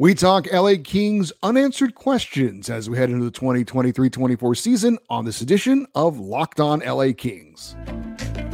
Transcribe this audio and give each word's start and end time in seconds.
We 0.00 0.14
talk 0.14 0.50
LA 0.50 0.76
Kings 0.82 1.30
unanswered 1.42 1.94
questions 1.94 2.70
as 2.70 2.88
we 2.88 2.96
head 2.96 3.10
into 3.10 3.26
the 3.26 3.30
2023 3.30 4.08
24 4.08 4.54
season 4.54 4.98
on 5.10 5.26
this 5.26 5.42
edition 5.42 5.86
of 5.94 6.18
Locked 6.18 6.58
On 6.58 6.78
LA 6.78 7.12
Kings. 7.12 7.76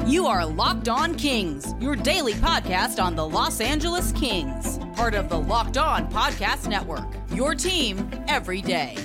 You 0.08 0.26
are 0.26 0.44
Locked 0.44 0.88
On 0.88 1.14
Kings, 1.14 1.72
your 1.78 1.94
daily 1.94 2.34
podcast 2.34 3.00
on 3.00 3.14
the 3.14 3.24
Los 3.24 3.60
Angeles 3.60 4.10
Kings, 4.10 4.80
part 4.96 5.14
of 5.14 5.28
the 5.28 5.38
Locked 5.38 5.78
On 5.78 6.10
Podcast 6.10 6.66
Network. 6.66 7.06
Your 7.32 7.54
team 7.54 8.10
every 8.26 8.60
day. 8.60 8.96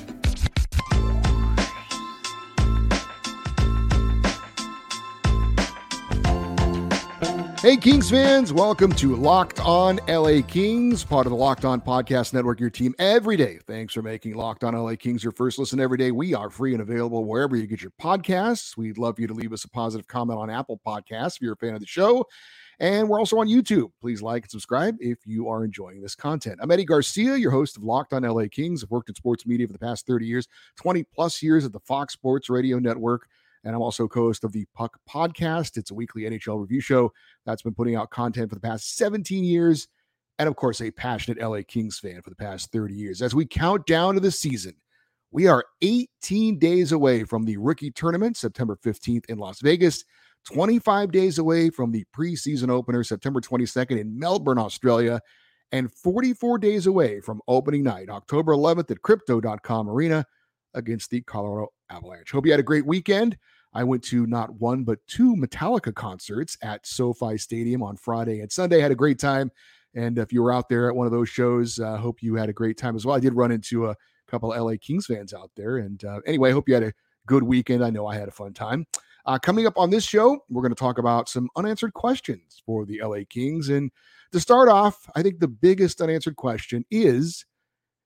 Hey, 7.62 7.78
Kings 7.78 8.10
fans, 8.10 8.52
welcome 8.52 8.92
to 8.94 9.16
Locked 9.16 9.60
On 9.60 10.00
LA 10.08 10.42
Kings, 10.42 11.04
part 11.04 11.28
of 11.28 11.30
the 11.30 11.38
Locked 11.38 11.64
On 11.64 11.80
Podcast 11.80 12.34
Network, 12.34 12.60
your 12.60 12.72
team 12.72 12.96
every 12.98 13.38
day. 13.38 13.60
Thanks 13.68 13.94
for 13.94 14.02
making 14.02 14.34
Locked 14.34 14.64
On 14.64 14.74
LA 14.74 14.96
Kings 14.96 15.24
your 15.24 15.32
first 15.32 15.60
listen 15.60 15.80
every 15.80 16.00
day. 16.00 16.10
We 16.10 16.34
are 16.34 16.50
free 16.50 16.74
and 16.74 16.82
available 16.82 17.24
wherever 17.24 17.56
you 17.56 17.68
get 17.68 17.84
your 17.84 17.94
podcasts. 18.02 18.76
We'd 18.76 18.98
love 18.98 19.20
you 19.20 19.28
to 19.28 19.36
leave 19.36 19.54
us 19.54 19.64
a 19.64 19.70
positive 19.70 20.08
comment 20.08 20.40
on 20.40 20.50
Apple 20.50 20.82
Podcasts 20.84 21.36
if 21.36 21.42
you're 21.44 21.54
a 21.54 21.58
fan 21.58 21.76
of 21.76 21.82
the 21.82 21.86
show. 21.86 22.26
And 22.80 23.08
we're 23.08 23.20
also 23.20 23.38
on 23.38 23.48
YouTube. 23.48 23.92
Please 24.02 24.24
like 24.24 24.46
and 24.46 24.52
subscribe 24.52 24.96
if 25.00 25.20
you 25.28 25.48
are 25.48 25.64
enjoying 25.64 26.02
this 26.02 26.16
content. 26.16 26.58
I'm 26.64 26.72
Eddie 26.72 26.84
Garcia, 26.84 27.36
your 27.36 27.52
host 27.52 27.78
of 27.78 27.84
Locked 27.84 28.14
On 28.14 28.24
LA 28.24 28.46
Kings. 28.52 28.84
I've 28.84 28.90
worked 28.90 29.10
in 29.10 29.14
sports 29.14 29.46
media 29.46 29.68
for 29.68 29.74
the 29.74 29.78
past 29.78 30.08
30 30.08 30.26
years, 30.26 30.48
20 30.78 31.04
plus 31.14 31.44
years 31.44 31.64
at 31.64 31.74
the 31.74 31.80
Fox 31.82 32.14
Sports 32.14 32.50
Radio 32.50 32.80
Network 32.80 33.28
and 33.64 33.76
I'm 33.76 33.82
also 33.82 34.08
co-host 34.08 34.44
of 34.44 34.52
the 34.52 34.66
Puck 34.76 34.98
Podcast. 35.10 35.78
It's 35.78 35.92
a 35.92 35.96
weekly 35.96 36.24
NHL 36.24 36.60
review 36.60 36.82
show 36.82 37.12
that's 37.46 37.62
been 37.62 37.74
putting 37.74 37.96
out 37.96 38.10
content 38.10 38.50
for 38.50 38.56
the 38.56 38.62
past 38.62 38.96
17 38.98 39.44
years, 39.44 39.88
and 40.40 40.48
of 40.48 40.56
course, 40.56 40.82
a 40.82 40.92
passionate 40.92 41.42
LA 41.42 41.62
Kings 41.68 42.00
fan 42.00 42.22
for 42.22 42.30
the 42.30 42.36
past 42.36 42.72
30 42.72 42.94
years. 42.94 43.22
As 43.22 43.36
we 43.36 43.46
count 43.46 43.86
down 43.86 44.16
to 44.16 44.20
the 44.20 44.32
season, 44.32 44.74
we 45.32 45.48
are 45.48 45.64
18 45.82 46.60
days 46.60 46.92
away 46.92 47.24
from 47.24 47.46
the 47.46 47.58
rookie 47.58 47.92
tournament, 47.92 48.38
September 48.38 48.78
15th 48.84 49.26
in 49.30 49.38
Las 49.38 49.62
Vegas. 49.62 50.04
25 50.52 51.12
days 51.12 51.38
away 51.38 51.70
from 51.70 51.92
the 51.92 52.04
preseason 52.16 52.70
opener, 52.70 53.04
September 53.04 53.40
22nd 53.40 54.00
in 54.00 54.18
Melbourne, 54.18 54.58
Australia, 54.58 55.22
and 55.72 55.92
44 55.94 56.58
days 56.58 56.88
away 56.88 57.22
from 57.22 57.42
opening 57.48 57.84
night, 57.84 58.10
October 58.10 58.54
11th 58.54 58.92
at 58.92 59.02
Crypto.com 59.02 59.90
Arena 59.90 60.26
against 60.74 61.10
the 61.10 61.22
Colorado 61.22 61.70
Avalanche. 61.90 62.32
Hope 62.32 62.46
you 62.46 62.52
had 62.52 62.60
a 62.60 62.64
great 62.64 62.86
weekend. 62.86 63.38
I 63.74 63.84
went 63.84 64.04
to 64.06 64.26
not 64.28 64.56
one, 64.56 64.84
but 64.84 65.00
two 65.08 65.36
Metallica 65.36 65.94
concerts 65.94 66.58
at 66.62 66.86
SoFi 66.86 67.38
Stadium 67.38 67.82
on 67.82 67.96
Friday 67.96 68.42
and 68.42 68.52
Sunday. 68.52 68.80
Had 68.80 68.92
a 68.92 68.96
great 68.96 69.20
time. 69.20 69.52
And 69.94 70.18
if 70.18 70.32
you 70.32 70.42
were 70.42 70.54
out 70.54 70.70
there 70.70 70.90
at 70.90 70.96
one 70.96 71.06
of 71.06 71.12
those 71.12 71.30
shows, 71.30 71.80
I 71.80 71.92
uh, 71.92 71.98
hope 71.98 72.22
you 72.22 72.36
had 72.36 72.50
a 72.50 72.54
great 72.54 72.78
time 72.78 72.96
as 72.96 73.06
well. 73.06 73.16
I 73.16 73.20
did 73.20 73.34
run 73.34 73.52
into 73.52 73.88
a 73.88 73.96
couple 74.28 74.50
LA 74.50 74.76
Kings 74.80 75.06
fans 75.06 75.34
out 75.34 75.52
there. 75.56 75.78
And 75.78 76.04
uh, 76.04 76.22
anyway, 76.26 76.50
I 76.50 76.54
hope 76.54 76.68
you 76.68 76.74
had 76.74 76.84
a 76.84 76.94
good 77.28 77.44
weekend. 77.44 77.84
I 77.84 77.90
know 77.90 78.08
I 78.08 78.16
had 78.16 78.28
a 78.28 78.32
fun 78.32 78.54
time. 78.54 78.86
Uh, 79.26 79.38
coming 79.38 79.68
up 79.68 79.78
on 79.78 79.90
this 79.90 80.04
show, 80.04 80.40
we're 80.50 80.64
going 80.64 80.74
to 80.74 80.80
talk 80.80 80.98
about 80.98 81.30
some 81.30 81.50
unanswered 81.56 81.94
questions 81.94 82.62
for 82.66 82.86
the 82.86 83.02
LA 83.04 83.20
Kings. 83.30 83.70
And 83.70 83.92
to 84.32 84.40
start 84.40 84.70
off, 84.70 85.10
I 85.16 85.22
think 85.22 85.40
the 85.40 85.48
biggest 85.48 86.02
unanswered 86.02 86.38
question 86.38 86.86
is 86.90 87.46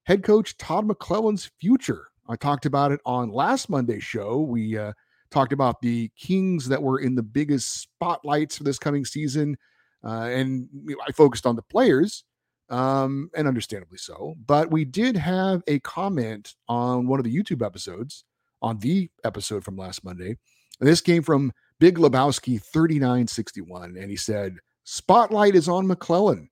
head 0.04 0.24
coach 0.24 0.58
Todd 0.58 0.88
McLellan's 0.88 1.52
future. 1.60 2.08
I 2.28 2.36
talked 2.36 2.66
about 2.66 2.92
it 2.92 3.00
on 3.06 3.30
last 3.30 3.70
Monday's 3.70 4.04
show. 4.04 4.42
We 4.42 4.78
uh, 4.78 4.94
talked 5.32 5.54
about 5.54 5.82
the 5.82 6.10
Kings 6.18 6.68
that 6.68 6.82
were 6.82 7.00
in 7.00 7.16
the 7.16 7.24
biggest 7.24 7.82
spotlights 7.82 8.58
for 8.58 8.64
this 8.64 8.80
coming 8.80 9.06
season. 9.06 9.58
Uh, 10.04 10.30
and 10.30 10.70
I 11.08 11.12
focused 11.12 11.46
on 11.46 11.56
the 11.56 11.64
players, 11.64 12.24
um, 12.70 13.30
and 13.36 13.48
understandably 13.48 13.98
so. 13.98 14.36
But 14.46 14.72
we 14.72 14.86
did 14.86 15.16
have 15.16 15.64
a 15.68 15.80
comment 15.80 16.56
on 16.68 17.08
one 17.08 17.20
of 17.20 17.24
the 17.24 17.36
YouTube 17.36 17.66
episodes, 17.66 18.24
on 18.62 18.80
the 18.80 19.10
episode 19.24 19.64
from 19.64 19.78
last 19.78 20.04
Monday. 20.04 20.38
And 20.80 20.90
this 20.90 21.02
came 21.02 21.24
from 21.24 21.52
Big 21.80 21.98
Lebowski 21.98 22.62
3961. 22.62 23.98
And 23.98 24.10
he 24.10 24.18
said, 24.18 24.58
Spotlight 24.84 25.56
is 25.56 25.68
on 25.68 25.88
McLellan. 25.88 26.48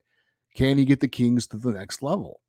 Can 0.54 0.78
he 0.78 0.84
get 0.84 1.00
the 1.00 1.08
Kings 1.08 1.46
to 1.48 1.56
the 1.56 1.72
next 1.72 2.02
level? 2.02 2.40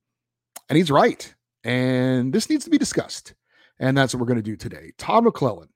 And 0.69 0.78
he's 0.78 0.91
right. 0.91 1.34
And 1.64 2.31
this 2.34 2.50
needs 2.50 2.64
to 2.66 2.69
be 2.69 2.78
discussed. 2.78 3.34
And 3.80 3.97
that's 3.97 4.14
what 4.14 4.22
we're 4.22 4.28
going 4.28 4.38
to 4.38 4.44
do 4.44 4.56
today. 4.56 4.91
Todd 4.97 5.25
McLellan, 5.25 5.68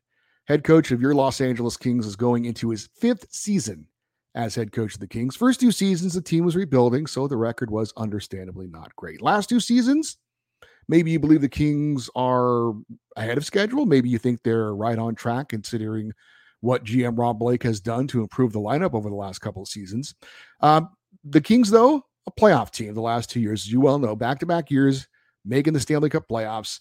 head 0.50 0.64
coach 0.64 0.92
of 0.92 1.00
your 1.00 1.14
Los 1.14 1.40
Angeles 1.40 1.78
Kings, 1.78 2.06
is 2.06 2.16
going 2.16 2.46
into 2.46 2.72
his 2.72 2.90
fifth 3.00 3.28
season 3.32 3.88
as 4.34 4.56
head 4.56 4.72
coach 4.72 4.96
of 4.96 5.00
the 5.00 5.08
Kings. 5.08 5.36
First 5.36 5.60
two 5.60 5.72
seasons, 5.72 6.16
the 6.16 6.22
team 6.22 6.44
was 6.44 6.56
rebuilding, 6.56 7.06
so 7.06 7.28
the 7.28 7.38
record 7.38 7.70
was 7.70 7.94
understandably 7.96 8.68
not 8.68 8.96
great. 8.96 9.22
Last 9.22 9.48
two 9.48 9.60
seasons, 9.60 10.18
maybe 10.88 11.12
you 11.12 11.20
believe 11.20 11.42
the 11.42 11.48
Kings 11.48 12.10
are 12.16 12.74
ahead 13.16 13.38
of 13.38 13.46
schedule. 13.46 13.86
Maybe 13.86 14.10
you 14.10 14.18
think 14.18 14.42
they're 14.42 14.76
right 14.76 14.98
on 14.98 15.14
track 15.14 15.50
considering 15.50 16.12
what 16.62 16.84
GM 16.84 17.18
Rob 17.18 17.40
Blake 17.40 17.64
has 17.64 17.80
done 17.80 18.08
to 18.08 18.22
improve 18.22 18.52
the 18.52 18.60
lineup 18.60 18.94
over 18.94 19.10
the 19.10 19.16
last 19.16 19.40
couple 19.40 19.62
of 19.62 19.70
seasons. 19.70 20.16
Um, 20.62 20.90
the 21.24 21.42
Kings, 21.42 21.70
though, 21.70 22.04
a 22.28 22.32
playoff 22.32 22.72
team 22.72 22.94
the 22.96 23.02
last 23.02 23.30
two 23.30 23.40
years, 23.40 23.62
as 23.62 23.72
you 23.72 23.80
well 23.80 24.00
know, 24.00 24.16
back 24.16 24.40
to 24.40 24.46
back 24.46 24.72
years 24.72 25.08
making 25.46 25.74
the 25.74 25.80
Stanley 25.80 26.10
Cup 26.10 26.28
playoffs, 26.28 26.80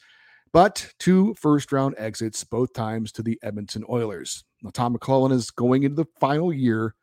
but 0.53 0.93
two 0.99 1.35
first 1.35 1.73
round 1.73 1.95
exits, 1.99 2.45
both 2.45 2.73
times 2.73 3.13
to 3.13 3.23
the 3.23 3.39
Edmonton 3.43 3.85
Oilers. 3.89 4.45
Now, 4.63 4.71
Tom 4.71 4.97
McLellan 4.97 5.33
is 5.33 5.51
going 5.51 5.83
into 5.83 5.97
the 5.97 6.09
final 6.19 6.53
year 6.53 6.95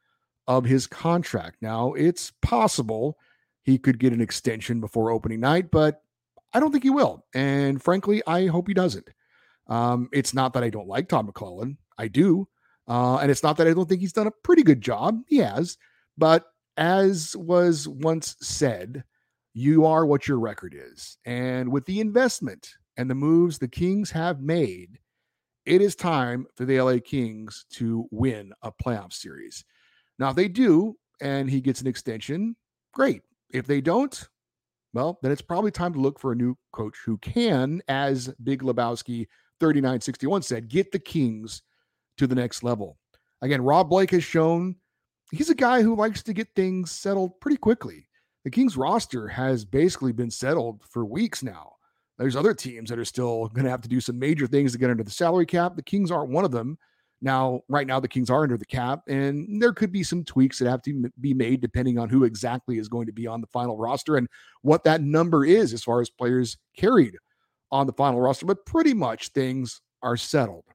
of 0.47 0.65
his 0.65 0.87
contract. 0.87 1.57
Now, 1.61 1.93
it's 1.93 2.31
possible 2.41 3.17
he 3.63 3.77
could 3.77 3.99
get 3.99 4.13
an 4.13 4.21
extension 4.21 4.79
before 4.79 5.11
opening 5.11 5.39
night, 5.39 5.71
but 5.71 6.01
I 6.53 6.59
don't 6.59 6.71
think 6.71 6.83
he 6.83 6.89
will. 6.89 7.25
And 7.33 7.81
frankly, 7.81 8.21
I 8.27 8.47
hope 8.47 8.67
he 8.67 8.73
doesn't. 8.73 9.09
Um, 9.67 10.09
it's 10.13 10.33
not 10.33 10.53
that 10.53 10.63
I 10.63 10.69
don't 10.69 10.87
like 10.87 11.09
Tom 11.09 11.27
McLellan, 11.27 11.77
I 11.97 12.07
do. 12.07 12.47
Uh, 12.87 13.17
and 13.17 13.31
it's 13.31 13.41
not 13.41 13.57
that 13.57 13.67
I 13.67 13.73
don't 13.73 13.89
think 13.89 14.01
he's 14.01 14.13
done 14.13 14.27
a 14.27 14.31
pretty 14.43 14.61
good 14.61 14.81
job. 14.81 15.19
He 15.27 15.37
has. 15.37 15.77
But 16.17 16.45
as 16.77 17.35
was 17.35 17.87
once 17.87 18.35
said, 18.39 19.03
you 19.53 19.85
are 19.85 20.05
what 20.05 20.27
your 20.27 20.39
record 20.39 20.75
is. 20.77 21.17
And 21.25 21.71
with 21.71 21.85
the 21.85 21.99
investment 21.99 22.75
and 22.97 23.09
the 23.09 23.15
moves 23.15 23.57
the 23.57 23.67
Kings 23.67 24.11
have 24.11 24.41
made, 24.41 24.99
it 25.65 25.81
is 25.81 25.95
time 25.95 26.45
for 26.55 26.65
the 26.65 26.79
LA 26.79 26.97
Kings 27.03 27.65
to 27.71 28.07
win 28.11 28.53
a 28.61 28.71
playoff 28.71 29.13
series. 29.13 29.63
Now, 30.19 30.29
if 30.29 30.35
they 30.35 30.47
do 30.47 30.95
and 31.21 31.49
he 31.49 31.61
gets 31.61 31.81
an 31.81 31.87
extension, 31.87 32.55
great. 32.93 33.21
If 33.51 33.67
they 33.67 33.81
don't, 33.81 34.27
well, 34.93 35.19
then 35.21 35.31
it's 35.31 35.41
probably 35.41 35.71
time 35.71 35.93
to 35.93 35.99
look 35.99 36.19
for 36.19 36.31
a 36.31 36.35
new 36.35 36.55
coach 36.71 36.97
who 37.05 37.17
can, 37.17 37.81
as 37.87 38.33
Big 38.43 38.61
Lebowski 38.61 39.27
3961 39.59 40.41
said, 40.41 40.69
get 40.69 40.91
the 40.91 40.99
Kings 40.99 41.61
to 42.17 42.27
the 42.27 42.35
next 42.35 42.63
level. 42.63 42.97
Again, 43.41 43.61
Rob 43.61 43.89
Blake 43.89 44.11
has 44.11 44.23
shown 44.23 44.75
he's 45.31 45.49
a 45.49 45.55
guy 45.55 45.81
who 45.81 45.95
likes 45.95 46.23
to 46.23 46.33
get 46.33 46.47
things 46.55 46.91
settled 46.91 47.39
pretty 47.39 47.57
quickly 47.57 48.07
the 48.45 48.51
Kings 48.51 48.77
roster 48.77 49.27
has 49.27 49.65
basically 49.65 50.13
been 50.13 50.29
settled 50.29 50.83
for 50.87 51.03
weeks 51.03 51.41
now. 51.41 51.73
There's 52.17 52.35
other 52.35 52.53
teams 52.53 52.89
that 52.89 52.99
are 52.99 53.05
still 53.05 53.47
going 53.49 53.65
to 53.65 53.71
have 53.71 53.81
to 53.81 53.89
do 53.89 53.99
some 53.99 54.17
major 54.17 54.47
things 54.47 54.71
to 54.71 54.77
get 54.77 54.89
under 54.89 55.03
the 55.03 55.11
salary 55.11 55.45
cap. 55.45 55.75
The 55.75 55.83
Kings 55.83 56.11
aren't 56.11 56.29
one 56.29 56.45
of 56.45 56.51
them. 56.51 56.77
Now, 57.21 57.61
right 57.69 57.87
now, 57.87 57.99
the 57.99 58.07
Kings 58.07 58.29
are 58.29 58.43
under 58.43 58.57
the 58.57 58.65
cap, 58.65 59.01
and 59.07 59.61
there 59.61 59.73
could 59.73 59.91
be 59.91 60.03
some 60.03 60.23
tweaks 60.23 60.59
that 60.59 60.69
have 60.69 60.81
to 60.83 61.09
be 61.19 61.33
made 61.33 61.61
depending 61.61 61.97
on 61.97 62.09
who 62.09 62.23
exactly 62.23 62.77
is 62.77 62.89
going 62.89 63.07
to 63.07 63.13
be 63.13 63.25
on 63.25 63.41
the 63.41 63.47
final 63.47 63.77
roster 63.77 64.17
and 64.17 64.27
what 64.61 64.83
that 64.83 65.01
number 65.01 65.45
is 65.45 65.73
as 65.73 65.83
far 65.83 66.01
as 66.01 66.09
players 66.09 66.57
carried 66.77 67.15
on 67.71 67.87
the 67.87 67.93
final 67.93 68.21
roster. 68.21 68.45
But 68.45 68.65
pretty 68.65 68.93
much 68.93 69.29
things 69.29 69.81
are 70.03 70.17
settled, 70.17 70.65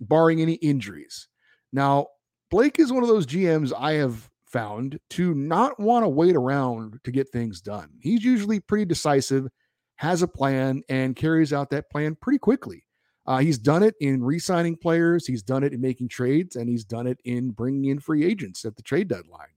barring 0.00 0.40
any 0.40 0.54
injuries. 0.54 1.28
Now, 1.72 2.06
Blake 2.50 2.78
is 2.78 2.92
one 2.92 3.02
of 3.02 3.08
those 3.08 3.26
GMs 3.26 3.72
I 3.76 3.94
have 3.94 4.30
found 4.46 4.98
to 5.10 5.34
not 5.34 5.78
want 5.78 6.04
to 6.04 6.08
wait 6.08 6.36
around 6.36 7.00
to 7.04 7.10
get 7.10 7.28
things 7.28 7.60
done. 7.60 7.90
He's 8.00 8.24
usually 8.24 8.60
pretty 8.60 8.86
decisive, 8.86 9.48
has 9.98 10.22
a 10.22 10.28
plan, 10.28 10.82
and 10.88 11.14
carries 11.14 11.52
out 11.52 11.70
that 11.70 11.90
plan 11.90 12.16
pretty 12.16 12.38
quickly. 12.38 12.84
Uh, 13.26 13.38
he's 13.38 13.58
done 13.58 13.82
it 13.82 13.94
in 14.00 14.24
re 14.24 14.38
signing 14.38 14.74
players, 14.74 15.26
he's 15.26 15.42
done 15.42 15.62
it 15.62 15.72
in 15.72 15.80
making 15.80 16.08
trades, 16.08 16.56
and 16.56 16.68
he's 16.68 16.84
done 16.84 17.06
it 17.06 17.20
in 17.24 17.50
bringing 17.50 17.90
in 17.90 17.98
free 18.00 18.24
agents 18.24 18.64
at 18.64 18.74
the 18.74 18.82
trade 18.82 19.08
deadline. 19.08 19.48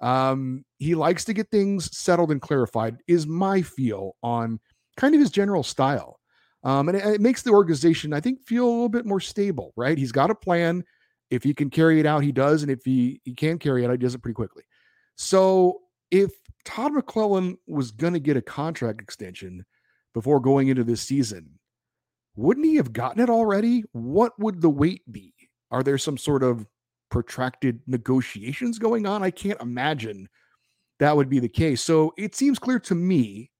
Um, 0.00 0.64
he 0.78 0.94
likes 0.94 1.24
to 1.26 1.32
get 1.32 1.50
things 1.50 1.96
settled 1.96 2.32
and 2.32 2.42
clarified, 2.42 2.98
is 3.06 3.26
my 3.26 3.62
feel 3.62 4.16
on 4.22 4.58
kind 4.96 5.14
of 5.14 5.20
his 5.20 5.30
general 5.30 5.62
style. 5.62 6.18
Um, 6.64 6.88
and 6.88 6.98
it, 6.98 7.04
it 7.06 7.20
makes 7.20 7.42
the 7.42 7.52
organization, 7.52 8.12
I 8.12 8.20
think, 8.20 8.42
feel 8.42 8.64
a 8.64 8.68
little 8.68 8.88
bit 8.88 9.06
more 9.06 9.20
stable, 9.20 9.72
right? 9.76 9.96
He's 9.96 10.12
got 10.12 10.30
a 10.30 10.34
plan 10.34 10.82
if 11.30 11.42
he 11.42 11.54
can 11.54 11.70
carry 11.70 12.00
it 12.00 12.06
out, 12.06 12.22
he 12.22 12.32
does. 12.32 12.62
And 12.62 12.70
if 12.70 12.84
he, 12.84 13.20
he 13.24 13.34
can 13.34 13.58
carry 13.58 13.84
it 13.84 13.86
out, 13.86 13.92
he 13.92 13.98
does 13.98 14.14
it 14.14 14.22
pretty 14.22 14.34
quickly. 14.34 14.64
So 15.16 15.80
if 16.10 16.32
Todd 16.64 16.92
McLellan 16.92 17.56
was 17.66 17.90
going 17.90 18.12
to 18.14 18.20
get 18.20 18.36
a 18.36 18.42
contract 18.42 19.00
extension 19.00 19.64
before 20.14 20.40
going 20.40 20.68
into 20.68 20.84
this 20.84 21.02
season, 21.02 21.58
wouldn't 22.36 22.66
he 22.66 22.76
have 22.76 22.92
gotten 22.92 23.22
it 23.22 23.30
already? 23.30 23.84
What 23.92 24.32
would 24.38 24.60
the 24.60 24.70
wait 24.70 25.02
be? 25.12 25.34
Are 25.70 25.82
there 25.82 25.98
some 25.98 26.16
sort 26.16 26.42
of 26.42 26.66
protracted 27.10 27.80
negotiations 27.86 28.78
going 28.78 29.06
on? 29.06 29.22
I 29.22 29.30
can't 29.30 29.60
imagine 29.60 30.28
that 31.00 31.16
would 31.16 31.28
be 31.28 31.40
the 31.40 31.48
case. 31.48 31.82
So 31.82 32.12
it 32.16 32.34
seems 32.34 32.58
clear 32.58 32.78
to 32.80 32.94
me 32.94 33.50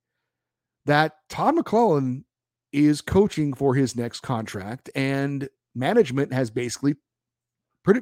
that 0.87 1.15
Todd 1.29 1.57
McLellan 1.57 2.25
is 2.73 3.01
coaching 3.01 3.55
for 3.55 3.75
his 3.75 3.97
next 3.97 4.21
contract, 4.21 4.91
and 4.95 5.49
management 5.75 6.33
has 6.33 6.51
basically 6.51 6.97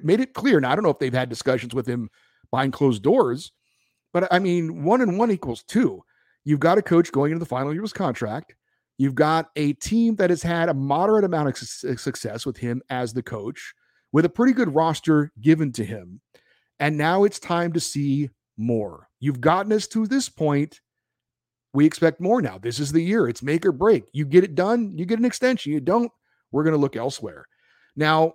made 0.02 0.20
it 0.20 0.34
clear. 0.34 0.60
Now, 0.60 0.72
I 0.72 0.74
don't 0.74 0.84
know 0.84 0.90
if 0.90 0.98
they've 0.98 1.12
had 1.12 1.28
discussions 1.28 1.74
with 1.74 1.86
him 1.86 2.08
behind 2.50 2.72
closed 2.72 3.02
doors, 3.02 3.52
but 4.12 4.32
I 4.32 4.38
mean, 4.38 4.84
one 4.84 5.00
and 5.00 5.18
one 5.18 5.30
equals 5.30 5.62
two. 5.62 6.02
You've 6.44 6.60
got 6.60 6.78
a 6.78 6.82
coach 6.82 7.12
going 7.12 7.32
into 7.32 7.40
the 7.40 7.46
final 7.46 7.72
year 7.72 7.82
of 7.82 7.84
his 7.84 7.92
contract. 7.92 8.54
You've 8.98 9.14
got 9.14 9.50
a 9.56 9.72
team 9.74 10.16
that 10.16 10.30
has 10.30 10.42
had 10.42 10.68
a 10.68 10.74
moderate 10.74 11.24
amount 11.24 11.48
of 11.48 11.90
uh, 11.90 11.96
success 11.96 12.44
with 12.44 12.56
him 12.56 12.82
as 12.90 13.12
the 13.12 13.22
coach, 13.22 13.74
with 14.12 14.24
a 14.24 14.28
pretty 14.28 14.52
good 14.52 14.74
roster 14.74 15.32
given 15.40 15.72
to 15.72 15.84
him. 15.84 16.20
And 16.78 16.98
now 16.98 17.24
it's 17.24 17.38
time 17.38 17.72
to 17.72 17.80
see 17.80 18.30
more. 18.56 19.08
You've 19.20 19.40
gotten 19.40 19.72
us 19.72 19.86
to 19.88 20.06
this 20.06 20.28
point. 20.28 20.80
We 21.74 21.86
expect 21.86 22.20
more 22.20 22.42
now. 22.42 22.58
This 22.58 22.78
is 22.78 22.92
the 22.92 23.02
year. 23.02 23.28
It's 23.28 23.42
make 23.42 23.64
or 23.64 23.72
break. 23.72 24.04
You 24.12 24.26
get 24.26 24.44
it 24.44 24.54
done, 24.54 24.96
you 24.98 25.06
get 25.06 25.18
an 25.18 25.24
extension. 25.24 25.72
You 25.72 25.80
don't, 25.80 26.12
we're 26.50 26.64
going 26.64 26.74
to 26.74 26.80
look 26.80 26.96
elsewhere. 26.96 27.46
Now, 27.96 28.34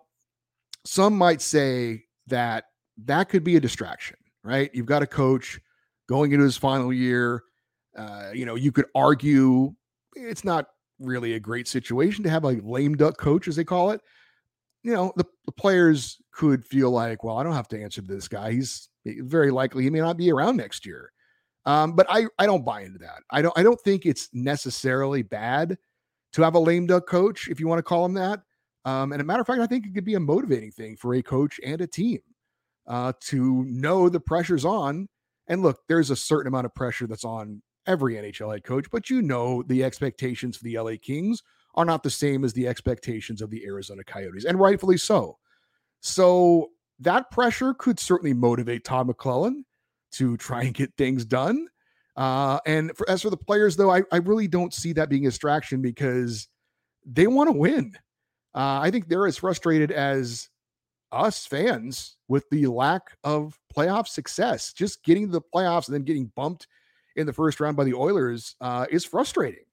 some 0.85 1.17
might 1.17 1.41
say 1.41 2.05
that 2.27 2.65
that 3.05 3.29
could 3.29 3.43
be 3.43 3.57
a 3.57 3.61
distraction, 3.61 4.17
right? 4.43 4.71
You've 4.73 4.85
got 4.85 5.03
a 5.03 5.07
coach 5.07 5.59
going 6.09 6.31
into 6.31 6.45
his 6.45 6.57
final 6.57 6.91
year. 6.91 7.43
Uh, 7.97 8.29
you 8.33 8.45
know, 8.45 8.55
you 8.55 8.71
could 8.71 8.85
argue 8.95 9.73
it's 10.15 10.43
not 10.43 10.67
really 10.99 11.33
a 11.33 11.39
great 11.39 11.67
situation 11.67 12.23
to 12.23 12.29
have 12.29 12.43
a 12.43 12.51
lame 12.51 12.95
duck 12.95 13.17
coach, 13.17 13.47
as 13.47 13.55
they 13.55 13.63
call 13.63 13.91
it. 13.91 14.01
You 14.83 14.93
know, 14.93 15.11
the, 15.17 15.25
the 15.45 15.51
players 15.51 16.17
could 16.31 16.63
feel 16.63 16.91
like, 16.91 17.23
well, 17.23 17.37
I 17.37 17.43
don't 17.43 17.53
have 17.53 17.67
to 17.69 17.81
answer 17.81 18.01
to 18.01 18.07
this 18.07 18.27
guy. 18.27 18.51
He's 18.51 18.89
very 19.05 19.51
likely 19.51 19.83
he 19.83 19.89
may 19.89 19.99
not 19.99 20.17
be 20.17 20.31
around 20.31 20.57
next 20.57 20.85
year. 20.85 21.11
Um, 21.65 21.93
but 21.93 22.05
I, 22.09 22.27
I 22.39 22.45
don't 22.45 22.63
buy 22.63 22.81
into 22.81 22.99
that. 22.99 23.23
I 23.29 23.41
don't 23.41 23.57
I 23.57 23.63
don't 23.63 23.79
think 23.81 24.05
it's 24.05 24.29
necessarily 24.31 25.21
bad 25.21 25.77
to 26.33 26.41
have 26.41 26.55
a 26.55 26.59
lame 26.59 26.85
duck 26.85 27.07
coach, 27.07 27.49
if 27.49 27.59
you 27.59 27.67
want 27.67 27.79
to 27.79 27.83
call 27.83 28.05
him 28.05 28.13
that. 28.13 28.41
Um, 28.85 29.11
and 29.11 29.21
a 29.21 29.25
matter 29.25 29.41
of 29.41 29.47
fact, 29.47 29.59
I 29.59 29.67
think 29.67 29.85
it 29.85 29.93
could 29.93 30.05
be 30.05 30.13
a 30.13 30.19
motivating 30.19 30.71
thing 30.71 30.95
for 30.95 31.15
a 31.15 31.21
coach 31.21 31.59
and 31.65 31.81
a 31.81 31.87
team 31.87 32.19
uh, 32.87 33.11
to 33.21 33.65
know 33.65 34.07
the 34.07 34.19
pressure's 34.19 34.63
on. 34.63 35.09
And 35.47 35.61
look, 35.61 35.79
there's 35.89 36.09
a 36.09 36.15
certain 36.15 36.47
amount 36.47 36.67
of 36.67 36.75
pressure 36.75 37.07
that's 37.07 37.25
on 37.25 37.61
every 37.87 38.15
NHL 38.15 38.53
head 38.53 38.63
coach, 38.63 38.85
but 38.91 39.09
you 39.09 39.21
know 39.21 39.63
the 39.63 39.83
expectations 39.83 40.57
for 40.57 40.63
the 40.63 40.77
LA 40.77 40.93
Kings 41.01 41.41
are 41.75 41.85
not 41.85 42.03
the 42.03 42.09
same 42.09 42.43
as 42.43 42.53
the 42.53 42.67
expectations 42.67 43.41
of 43.41 43.49
the 43.49 43.63
Arizona 43.65 44.03
Coyotes, 44.03 44.45
and 44.45 44.59
rightfully 44.59 44.97
so. 44.97 45.37
So 46.01 46.71
that 46.99 47.31
pressure 47.31 47.73
could 47.73 47.99
certainly 47.99 48.33
motivate 48.33 48.83
Todd 48.83 49.07
McLellan 49.07 49.63
to 50.13 50.37
try 50.37 50.63
and 50.63 50.73
get 50.73 50.93
things 50.97 51.25
done. 51.25 51.67
Uh, 52.15 52.59
and 52.65 52.95
for, 52.97 53.07
as 53.09 53.21
for 53.21 53.29
the 53.29 53.37
players, 53.37 53.75
though, 53.75 53.91
I, 53.91 54.01
I 54.11 54.17
really 54.17 54.47
don't 54.47 54.73
see 54.73 54.93
that 54.93 55.09
being 55.09 55.25
a 55.25 55.29
distraction 55.29 55.81
because 55.81 56.47
they 57.05 57.27
want 57.27 57.47
to 57.47 57.57
win. 57.57 57.93
Uh, 58.55 58.79
I 58.81 58.89
think 58.89 59.07
they're 59.07 59.27
as 59.27 59.37
frustrated 59.37 59.91
as 59.91 60.49
us 61.11 61.45
fans 61.45 62.17
with 62.27 62.49
the 62.49 62.67
lack 62.67 63.03
of 63.23 63.59
playoff 63.75 64.07
success. 64.07 64.73
Just 64.73 65.03
getting 65.03 65.27
to 65.27 65.31
the 65.31 65.41
playoffs 65.53 65.87
and 65.87 65.93
then 65.93 66.03
getting 66.03 66.31
bumped 66.35 66.67
in 67.17 67.25
the 67.25 67.33
first 67.33 67.59
round 67.59 67.75
by 67.75 67.83
the 67.83 67.93
Oilers 67.93 68.55
uh, 68.61 68.85
is 68.89 69.03
frustrating. 69.03 69.63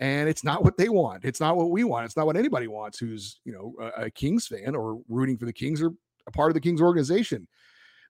And 0.00 0.28
it's 0.28 0.42
not 0.42 0.64
what 0.64 0.76
they 0.76 0.88
want. 0.88 1.24
It's 1.24 1.40
not 1.40 1.56
what 1.56 1.70
we 1.70 1.84
want. 1.84 2.06
It's 2.06 2.16
not 2.16 2.26
what 2.26 2.36
anybody 2.36 2.66
wants 2.66 2.98
who's, 2.98 3.40
you 3.44 3.52
know, 3.52 3.74
a, 3.80 4.04
a 4.04 4.10
Kings 4.10 4.46
fan 4.46 4.74
or 4.74 5.00
rooting 5.08 5.36
for 5.36 5.46
the 5.46 5.52
Kings 5.52 5.82
or 5.82 5.92
a 6.26 6.30
part 6.30 6.50
of 6.50 6.54
the 6.54 6.60
Kings 6.60 6.80
organization. 6.80 7.46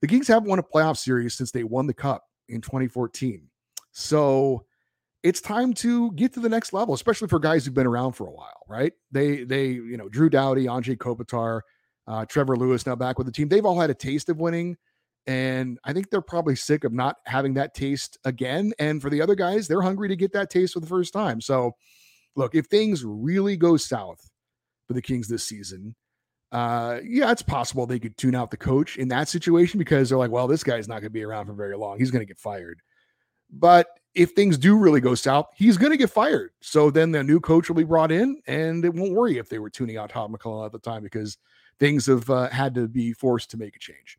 The 0.01 0.07
Kings 0.07 0.29
haven't 0.29 0.49
won 0.49 0.59
a 0.59 0.63
playoff 0.63 0.97
series 0.97 1.35
since 1.35 1.51
they 1.51 1.65
won 1.65 1.87
the 1.87 1.95
cup 1.95 2.25
in 2.49 2.61
2014. 2.61 3.49
So 3.93 4.65
it's 5.23 5.41
time 5.41 5.73
to 5.75 6.13
get 6.13 6.33
to 6.35 6.41
the 6.41 6.49
next 6.49 6.73
level, 6.73 6.95
especially 6.95 7.29
for 7.29 7.39
guys 7.39 7.65
who've 7.65 7.75
been 7.75 7.87
around 7.87 8.13
for 8.13 8.27
a 8.27 8.31
while, 8.31 8.61
right? 8.69 8.93
They 9.11 9.45
they 9.45 9.69
you 9.69 9.97
know 9.97 10.09
Drew 10.09 10.29
Doughty, 10.29 10.67
Anze 10.67 10.97
Kopitar, 10.99 11.61
uh, 12.07 12.27
Trevor 12.27 12.57
Lewis 12.57 12.85
now 12.87 12.95
back 12.95 13.19
with 13.19 13.27
the 13.27 13.33
team. 13.33 13.49
They've 13.49 13.65
all 13.65 13.81
had 13.81 13.91
a 13.91 13.95
taste 13.95 14.29
of 14.29 14.39
winning, 14.39 14.77
and 15.27 15.79
I 15.85 15.93
think 15.93 16.11
they're 16.11 16.21
probably 16.21 16.57
sick 16.57 16.85
of 16.85 16.93
not 16.93 17.17
having 17.27 17.55
that 17.55 17.75
taste 17.75 18.19
again. 18.25 18.73
And 18.79 19.01
for 19.01 19.11
the 19.11 19.23
other 19.23 19.35
guys, 19.35 19.67
they're 19.67 19.83
hungry 19.83 20.09
to 20.09 20.17
get 20.17 20.33
that 20.33 20.51
taste 20.51 20.75
for 20.75 20.81
the 20.81 20.87
first 20.87 21.13
time. 21.13 21.41
So, 21.41 21.77
look, 22.37 22.55
if 22.55 22.67
things 22.67 23.05
really 23.05 23.57
go 23.57 23.77
south 23.77 24.29
for 24.87 24.93
the 24.93 25.03
Kings 25.03 25.29
this 25.29 25.45
season, 25.45 25.95
uh, 26.53 27.01
yeah, 27.03 27.33
it's 27.33 27.43
possible 27.43 27.87
they 27.87 27.99
could 27.99 28.17
tune 28.17 28.35
out 28.35 28.51
the 28.51 28.57
coach 28.57 28.97
in 28.97 29.09
that 29.09 29.29
situation 29.29 29.79
because 29.79 30.09
they're 30.09 30.19
like, 30.19 30.31
well, 30.31 30.47
this 30.47 30.63
guy's 30.63 30.89
not 30.89 30.97
going 30.97 31.05
to 31.05 31.11
be 31.11 31.25
around 31.25 31.47
for 31.47 31.55
very 31.55 31.77
long. 31.77 31.99
He's 31.99 32.11
going 32.11 32.21
to 32.21 32.27
get 32.27 32.39
fired. 32.39 32.81
But 33.51 33.89
if 34.15 34.33
things 34.33 34.59
do 34.59 34.77
really 34.77 35.01
go 35.01 35.15
south, 35.15 35.47
he's 35.57 35.77
going 35.77 35.91
to 35.91 35.97
get 35.97 36.11
fired. 36.11 36.53
So 36.61 36.91
then 36.91 37.13
the 37.13 37.25
new 37.25 37.41
coach 37.41 37.69
will 37.69 37.77
be 37.77 37.85
brought 37.85 38.13
in, 38.13 38.41
and 38.47 38.85
it 38.85 38.95
won't 38.95 39.15
worry 39.15 39.39
if 39.39 39.49
they 39.49 39.59
were 39.59 39.71
tuning 39.71 39.97
out 39.97 40.11
Todd 40.11 40.33
McLellan 40.33 40.67
at 40.67 40.73
the 40.73 40.79
time 40.79 41.03
because 41.03 41.39
things 41.81 42.07
have 42.07 42.29
uh, 42.31 42.49
had 42.51 42.75
to 42.75 42.89
be 42.89 43.13
forced 43.13 43.51
to 43.51 43.57
make 43.57 43.77
a 43.77 43.81
change. 43.81 44.19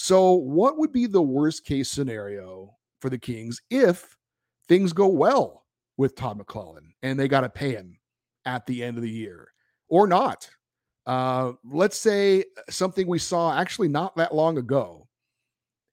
So, 0.00 0.34
what 0.34 0.78
would 0.78 0.92
be 0.92 1.06
the 1.06 1.20
worst 1.20 1.64
case 1.64 1.90
scenario 1.90 2.72
for 3.00 3.10
the 3.10 3.18
Kings 3.18 3.60
if 3.68 4.16
things 4.68 4.92
go 4.92 5.08
well 5.08 5.64
with 5.96 6.14
Todd 6.14 6.38
McLellan 6.38 6.92
and 7.02 7.18
they 7.18 7.26
got 7.26 7.40
to 7.40 7.48
pay 7.48 7.72
him 7.72 7.98
at 8.44 8.64
the 8.64 8.84
end 8.84 8.96
of 8.96 9.02
the 9.02 9.10
year 9.10 9.48
or 9.88 10.06
not? 10.06 10.48
Uh, 11.04 11.54
let's 11.64 11.98
say 11.98 12.44
something 12.70 13.08
we 13.08 13.18
saw 13.18 13.58
actually 13.58 13.88
not 13.88 14.14
that 14.14 14.32
long 14.32 14.56
ago 14.56 15.08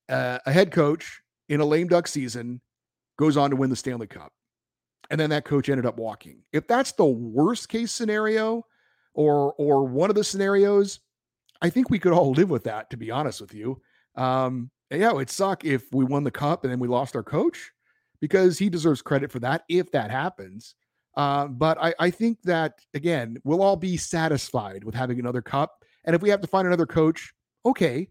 uh, 0.07 0.37
a 0.45 0.51
head 0.51 0.71
coach 0.71 1.21
in 1.49 1.59
a 1.59 1.65
lame 1.65 1.87
duck 1.87 2.07
season 2.07 2.61
goes 3.17 3.37
on 3.37 3.49
to 3.49 3.55
win 3.55 3.71
the 3.71 3.75
Stanley 3.75 4.05
Cup. 4.05 4.31
And 5.09 5.19
then 5.19 5.31
that 5.31 5.45
coach 5.45 5.67
ended 5.67 5.87
up 5.87 5.97
walking. 5.97 6.43
If 6.53 6.67
that's 6.67 6.91
the 6.91 7.05
worst 7.05 7.69
case 7.69 7.91
scenario 7.91 8.67
or 9.15 9.53
or 9.53 9.83
one 9.83 10.11
of 10.11 10.15
the 10.15 10.23
scenarios, 10.23 10.99
I 11.63 11.71
think 11.71 11.89
we 11.89 11.97
could 11.97 12.13
all 12.13 12.31
live 12.35 12.51
with 12.51 12.65
that, 12.65 12.91
to 12.91 12.97
be 12.97 13.09
honest 13.09 13.41
with 13.41 13.55
you. 13.55 13.81
Um, 14.15 14.69
yeah, 14.91 15.11
it'd 15.11 15.29
suck 15.29 15.65
if 15.65 15.91
we 15.91 16.05
won 16.05 16.23
the 16.23 16.31
cup 16.31 16.63
and 16.63 16.71
then 16.71 16.79
we 16.79 16.87
lost 16.87 17.15
our 17.15 17.23
coach 17.23 17.71
because 18.21 18.57
he 18.57 18.69
deserves 18.69 19.01
credit 19.01 19.31
for 19.31 19.39
that 19.39 19.63
if 19.69 19.91
that 19.91 20.11
happens. 20.11 20.75
Uh, 21.17 21.47
but 21.47 21.77
I, 21.81 21.93
I 21.99 22.09
think 22.09 22.41
that 22.43 22.79
again, 22.93 23.37
we'll 23.43 23.61
all 23.61 23.77
be 23.77 23.97
satisfied 23.97 24.83
with 24.83 24.95
having 24.95 25.19
another 25.19 25.41
cup. 25.41 25.83
And 26.05 26.15
if 26.15 26.21
we 26.21 26.29
have 26.29 26.41
to 26.41 26.47
find 26.47 26.67
another 26.67 26.85
coach, 26.85 27.33
okay. 27.65 28.09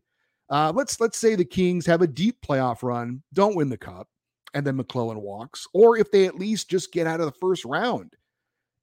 Uh, 0.50 0.72
let's 0.74 1.00
let's 1.00 1.16
say 1.16 1.34
the 1.34 1.44
Kings 1.44 1.86
have 1.86 2.02
a 2.02 2.06
deep 2.06 2.36
playoff 2.46 2.82
run, 2.82 3.22
don't 3.32 3.56
win 3.56 3.70
the 3.70 3.78
cup 3.78 4.08
and 4.54 4.64
then 4.64 4.78
McLellan 4.78 5.20
walks, 5.20 5.66
or 5.74 5.98
if 5.98 6.10
they 6.10 6.26
at 6.26 6.38
least 6.38 6.70
just 6.70 6.92
get 6.92 7.06
out 7.06 7.20
of 7.20 7.26
the 7.26 7.38
first 7.40 7.64
round 7.64 8.14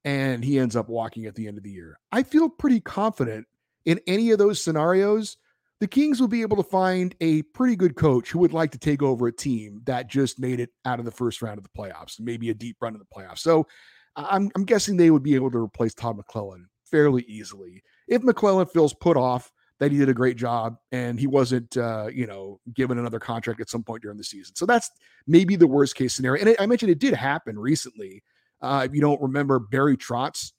and 0.04 0.44
he 0.44 0.58
ends 0.58 0.76
up 0.76 0.88
walking 0.88 1.26
at 1.26 1.34
the 1.34 1.48
end 1.48 1.56
of 1.56 1.64
the 1.64 1.70
year. 1.70 1.98
I 2.12 2.22
feel 2.22 2.48
pretty 2.48 2.80
confident 2.80 3.46
in 3.86 4.00
any 4.06 4.30
of 4.30 4.38
those 4.38 4.62
scenarios. 4.62 5.38
The 5.82 5.88
Kings 5.88 6.20
will 6.20 6.28
be 6.28 6.42
able 6.42 6.56
to 6.58 6.62
find 6.62 7.12
a 7.20 7.42
pretty 7.42 7.74
good 7.74 7.96
coach 7.96 8.30
who 8.30 8.38
would 8.38 8.52
like 8.52 8.70
to 8.70 8.78
take 8.78 9.02
over 9.02 9.26
a 9.26 9.32
team 9.32 9.80
that 9.86 10.08
just 10.08 10.38
made 10.38 10.60
it 10.60 10.70
out 10.84 11.00
of 11.00 11.04
the 11.04 11.10
first 11.10 11.42
round 11.42 11.58
of 11.58 11.64
the 11.64 11.70
playoffs, 11.76 12.20
maybe 12.20 12.50
a 12.50 12.54
deep 12.54 12.76
run 12.80 12.94
of 12.94 13.00
the 13.00 13.04
playoffs. 13.12 13.40
So 13.40 13.66
I'm, 14.14 14.48
I'm 14.54 14.64
guessing 14.64 14.96
they 14.96 15.10
would 15.10 15.24
be 15.24 15.34
able 15.34 15.50
to 15.50 15.58
replace 15.58 15.92
Todd 15.92 16.16
McLellan 16.16 16.66
fairly 16.84 17.24
easily. 17.26 17.82
If 18.06 18.22
McLellan 18.22 18.70
feels 18.70 18.94
put 18.94 19.16
off 19.16 19.50
that 19.80 19.90
he 19.90 19.98
did 19.98 20.08
a 20.08 20.14
great 20.14 20.36
job 20.36 20.76
and 20.92 21.18
he 21.18 21.26
wasn't, 21.26 21.76
uh, 21.76 22.06
you 22.14 22.28
know, 22.28 22.60
given 22.72 22.96
another 22.96 23.18
contract 23.18 23.60
at 23.60 23.68
some 23.68 23.82
point 23.82 24.02
during 24.02 24.18
the 24.18 24.22
season. 24.22 24.54
So 24.54 24.66
that's 24.66 24.88
maybe 25.26 25.56
the 25.56 25.66
worst 25.66 25.96
case 25.96 26.14
scenario. 26.14 26.44
And 26.44 26.56
I 26.60 26.66
mentioned 26.66 26.92
it 26.92 27.00
did 27.00 27.14
happen 27.14 27.58
recently. 27.58 28.22
Uh, 28.60 28.86
if 28.88 28.94
you 28.94 29.00
don't 29.00 29.20
remember, 29.20 29.58
Barry 29.58 29.96
Trotz 29.96 30.52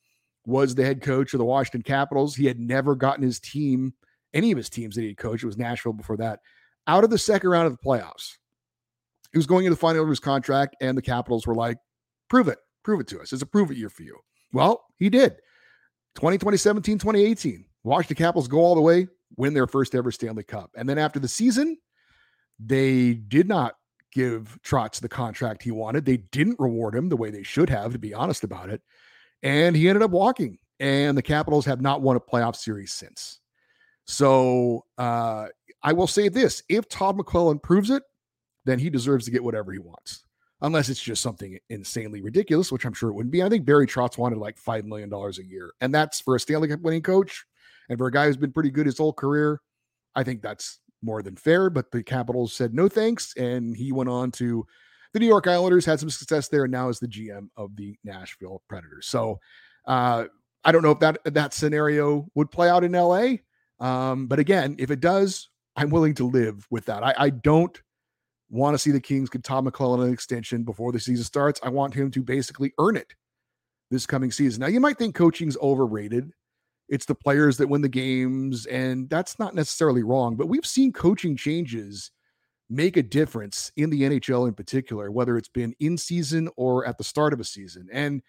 was 0.45 0.75
the 0.75 0.83
head 0.83 1.01
coach 1.01 1.33
of 1.33 1.37
the 1.37 1.45
Washington 1.45 1.81
Capitals. 1.81 2.35
He 2.35 2.45
had 2.45 2.59
never 2.59 2.93
gotten 2.93 3.23
his 3.23 3.39
team, 3.39 3.93
any 4.33 4.51
of 4.51 4.57
his 4.57 4.69
teams 4.69 4.95
that 4.95 5.01
he 5.01 5.07
had 5.07 5.17
coached, 5.17 5.43
it 5.43 5.47
was 5.47 5.57
Nashville 5.57 5.93
before 5.93 6.17
that, 6.17 6.39
out 6.87 7.03
of 7.03 7.09
the 7.09 7.17
second 7.17 7.49
round 7.49 7.67
of 7.67 7.73
the 7.73 7.83
playoffs. 7.83 8.37
He 9.31 9.37
was 9.37 9.47
going 9.47 9.65
into 9.65 9.75
the 9.75 9.79
final 9.79 10.03
of 10.03 10.09
his 10.09 10.19
contract, 10.19 10.75
and 10.81 10.97
the 10.97 11.01
Capitals 11.01 11.47
were 11.47 11.55
like, 11.55 11.77
prove 12.29 12.47
it, 12.47 12.59
prove 12.83 12.99
it 12.99 13.07
to 13.07 13.19
us. 13.19 13.33
It's 13.33 13.41
a 13.41 13.47
prove 13.47 13.71
it 13.71 13.77
year 13.77 13.89
for 13.89 14.03
you. 14.03 14.17
Well, 14.51 14.83
he 14.97 15.09
did. 15.09 15.37
20, 16.15 16.37
2017, 16.37 16.99
2018. 16.99 17.65
Watch 17.83 18.07
the 18.07 18.15
Capitals 18.15 18.47
go 18.47 18.59
all 18.59 18.75
the 18.75 18.81
way, 18.81 19.07
win 19.37 19.53
their 19.53 19.67
first 19.67 19.95
ever 19.95 20.11
Stanley 20.11 20.43
Cup. 20.43 20.71
And 20.77 20.87
then 20.87 20.97
after 20.97 21.19
the 21.19 21.27
season, 21.27 21.77
they 22.59 23.15
did 23.15 23.47
not 23.47 23.75
give 24.11 24.59
Trotz 24.63 24.99
the 24.99 25.09
contract 25.09 25.63
he 25.63 25.71
wanted. 25.71 26.05
They 26.05 26.17
didn't 26.17 26.59
reward 26.59 26.93
him 26.95 27.09
the 27.09 27.17
way 27.17 27.31
they 27.31 27.43
should 27.43 27.69
have, 27.69 27.91
to 27.93 27.99
be 27.99 28.13
honest 28.13 28.43
about 28.43 28.69
it. 28.69 28.81
And 29.41 29.75
he 29.75 29.89
ended 29.89 30.03
up 30.03 30.11
walking. 30.11 30.59
And 30.79 31.17
the 31.17 31.23
Capitals 31.23 31.65
have 31.65 31.81
not 31.81 32.01
won 32.01 32.15
a 32.15 32.19
playoff 32.19 32.55
series 32.55 32.93
since. 32.93 33.39
So 34.05 34.85
uh, 34.97 35.47
I 35.81 35.93
will 35.93 36.07
say 36.07 36.29
this 36.29 36.63
if 36.69 36.87
Todd 36.89 37.17
McLellan 37.17 37.61
proves 37.61 37.89
it, 37.89 38.03
then 38.65 38.79
he 38.79 38.89
deserves 38.89 39.25
to 39.25 39.31
get 39.31 39.43
whatever 39.43 39.71
he 39.71 39.79
wants 39.79 40.23
unless 40.61 40.87
it's 40.87 41.01
just 41.01 41.21
something 41.21 41.59
insanely 41.69 42.21
ridiculous, 42.21 42.71
which 42.71 42.85
I'm 42.85 42.93
sure 42.93 43.09
it 43.09 43.13
wouldn't 43.13 43.33
be. 43.33 43.43
I 43.43 43.49
think 43.49 43.65
Barry 43.65 43.85
Trotz 43.85 44.17
wanted 44.17 44.37
like 44.37 44.57
$5 44.57 44.85
million 44.85 45.11
a 45.13 45.43
year. 45.43 45.73
And 45.81 45.93
that's 45.93 46.21
for 46.21 46.35
a 46.35 46.39
Stanley 46.39 46.69
Cup 46.69 46.79
winning 46.79 47.01
coach. 47.01 47.45
And 47.89 47.97
for 47.97 48.07
a 48.07 48.11
guy 48.11 48.27
who's 48.27 48.37
been 48.37 48.53
pretty 48.53 48.71
good 48.71 48.85
his 48.85 48.97
whole 48.97 49.11
career, 49.11 49.59
I 50.15 50.23
think 50.23 50.41
that's 50.41 50.79
more 51.01 51.21
than 51.21 51.35
fair. 51.35 51.69
But 51.69 51.91
the 51.91 52.01
Capitals 52.01 52.53
said 52.53 52.73
no 52.73 52.87
thanks. 52.87 53.35
And 53.35 53.75
he 53.75 53.91
went 53.91 54.09
on 54.09 54.31
to 54.31 54.65
the 55.13 55.19
New 55.19 55.27
York 55.27 55.47
Islanders 55.47 55.85
had 55.85 55.99
some 55.99 56.09
success 56.09 56.47
there, 56.47 56.63
and 56.63 56.71
now 56.71 56.89
is 56.89 56.99
the 56.99 57.07
GM 57.07 57.49
of 57.55 57.75
the 57.75 57.95
Nashville 58.03 58.63
Predators. 58.67 59.05
So 59.07 59.39
uh, 59.85 60.25
I 60.63 60.71
don't 60.71 60.81
know 60.81 60.91
if 60.91 60.99
that 60.99 61.19
that 61.25 61.53
scenario 61.53 62.27
would 62.33 62.49
play 62.49 62.67
out 62.67 62.83
in 62.83 62.93
LA. 62.93 63.35
Um, 63.83 64.27
but 64.27 64.39
again, 64.39 64.77
if 64.79 64.89
it 64.91 65.01
does, 65.01 65.49
I'm 65.75 65.89
willing 65.89 66.15
to 66.15 66.25
live 66.25 66.65
with 66.71 66.85
that. 66.85 67.03
I, 67.03 67.13
I 67.17 67.29
don't 67.29 67.79
want 68.49 68.75
to 68.75 68.77
see 68.77 68.91
the 68.91 69.01
Kings 69.01 69.29
get 69.29 69.43
Tom 69.43 69.67
McLellan 69.67 70.05
an 70.05 70.13
extension 70.13 70.63
before 70.63 70.93
the 70.93 70.99
season 70.99 71.25
starts. 71.25 71.59
I 71.61 71.69
want 71.69 71.93
him 71.93 72.09
to 72.11 72.23
basically 72.23 72.71
earn 72.79 72.95
it 72.95 73.13
this 73.91 74.05
coming 74.05 74.31
season. 74.31 74.61
Now, 74.61 74.67
you 74.67 74.79
might 74.79 74.97
think 74.97 75.15
coaching's 75.15 75.57
overrated. 75.57 76.31
It's 76.87 77.05
the 77.05 77.15
players 77.15 77.57
that 77.57 77.67
win 77.67 77.81
the 77.81 77.89
games, 77.89 78.65
and 78.67 79.09
that's 79.09 79.37
not 79.37 79.53
necessarily 79.53 80.03
wrong, 80.03 80.37
but 80.37 80.47
we've 80.47 80.65
seen 80.65 80.93
coaching 80.93 81.35
changes 81.35 82.11
make 82.69 82.95
a 82.95 83.03
difference 83.03 83.71
in 83.75 83.89
the 83.89 84.03
NHL 84.03 84.47
in 84.47 84.53
particular, 84.53 85.11
whether 85.11 85.37
it's 85.37 85.49
been 85.49 85.75
in 85.81 85.97
season 85.97 86.49
or 86.55 86.85
at 86.85 86.97
the 86.97 87.03
start 87.03 87.33
of 87.33 87.39
a 87.41 87.43
season. 87.43 87.87
And 87.91 88.21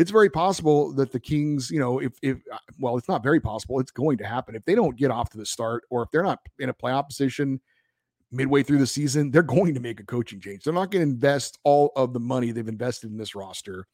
it's 0.00 0.10
very 0.10 0.30
possible 0.30 0.94
that 0.94 1.12
the 1.12 1.20
Kings, 1.20 1.70
you 1.70 1.78
know, 1.78 1.98
if 1.98 2.12
if 2.22 2.38
uh, 2.50 2.56
well, 2.78 2.96
it's 2.96 3.08
not 3.08 3.22
very 3.22 3.38
possible, 3.38 3.78
it's 3.80 3.90
going 3.90 4.16
to 4.16 4.24
happen. 4.24 4.54
If 4.54 4.64
they 4.64 4.74
don't 4.74 4.96
get 4.96 5.10
off 5.10 5.28
to 5.30 5.38
the 5.38 5.44
start 5.44 5.84
or 5.90 6.02
if 6.02 6.10
they're 6.10 6.22
not 6.22 6.38
in 6.58 6.70
a 6.70 6.74
playoff 6.74 7.08
position 7.08 7.60
midway 8.32 8.62
through 8.62 8.78
the 8.78 8.86
season, 8.86 9.30
they're 9.30 9.42
going 9.42 9.74
to 9.74 9.80
make 9.80 10.00
a 10.00 10.04
coaching 10.04 10.40
change. 10.40 10.64
They're 10.64 10.72
not 10.72 10.90
going 10.90 11.06
to 11.06 11.12
invest 11.12 11.58
all 11.64 11.92
of 11.96 12.14
the 12.14 12.20
money 12.20 12.50
they've 12.50 12.66
invested 12.66 13.10
in 13.10 13.18
this 13.18 13.34
roster 13.34 13.86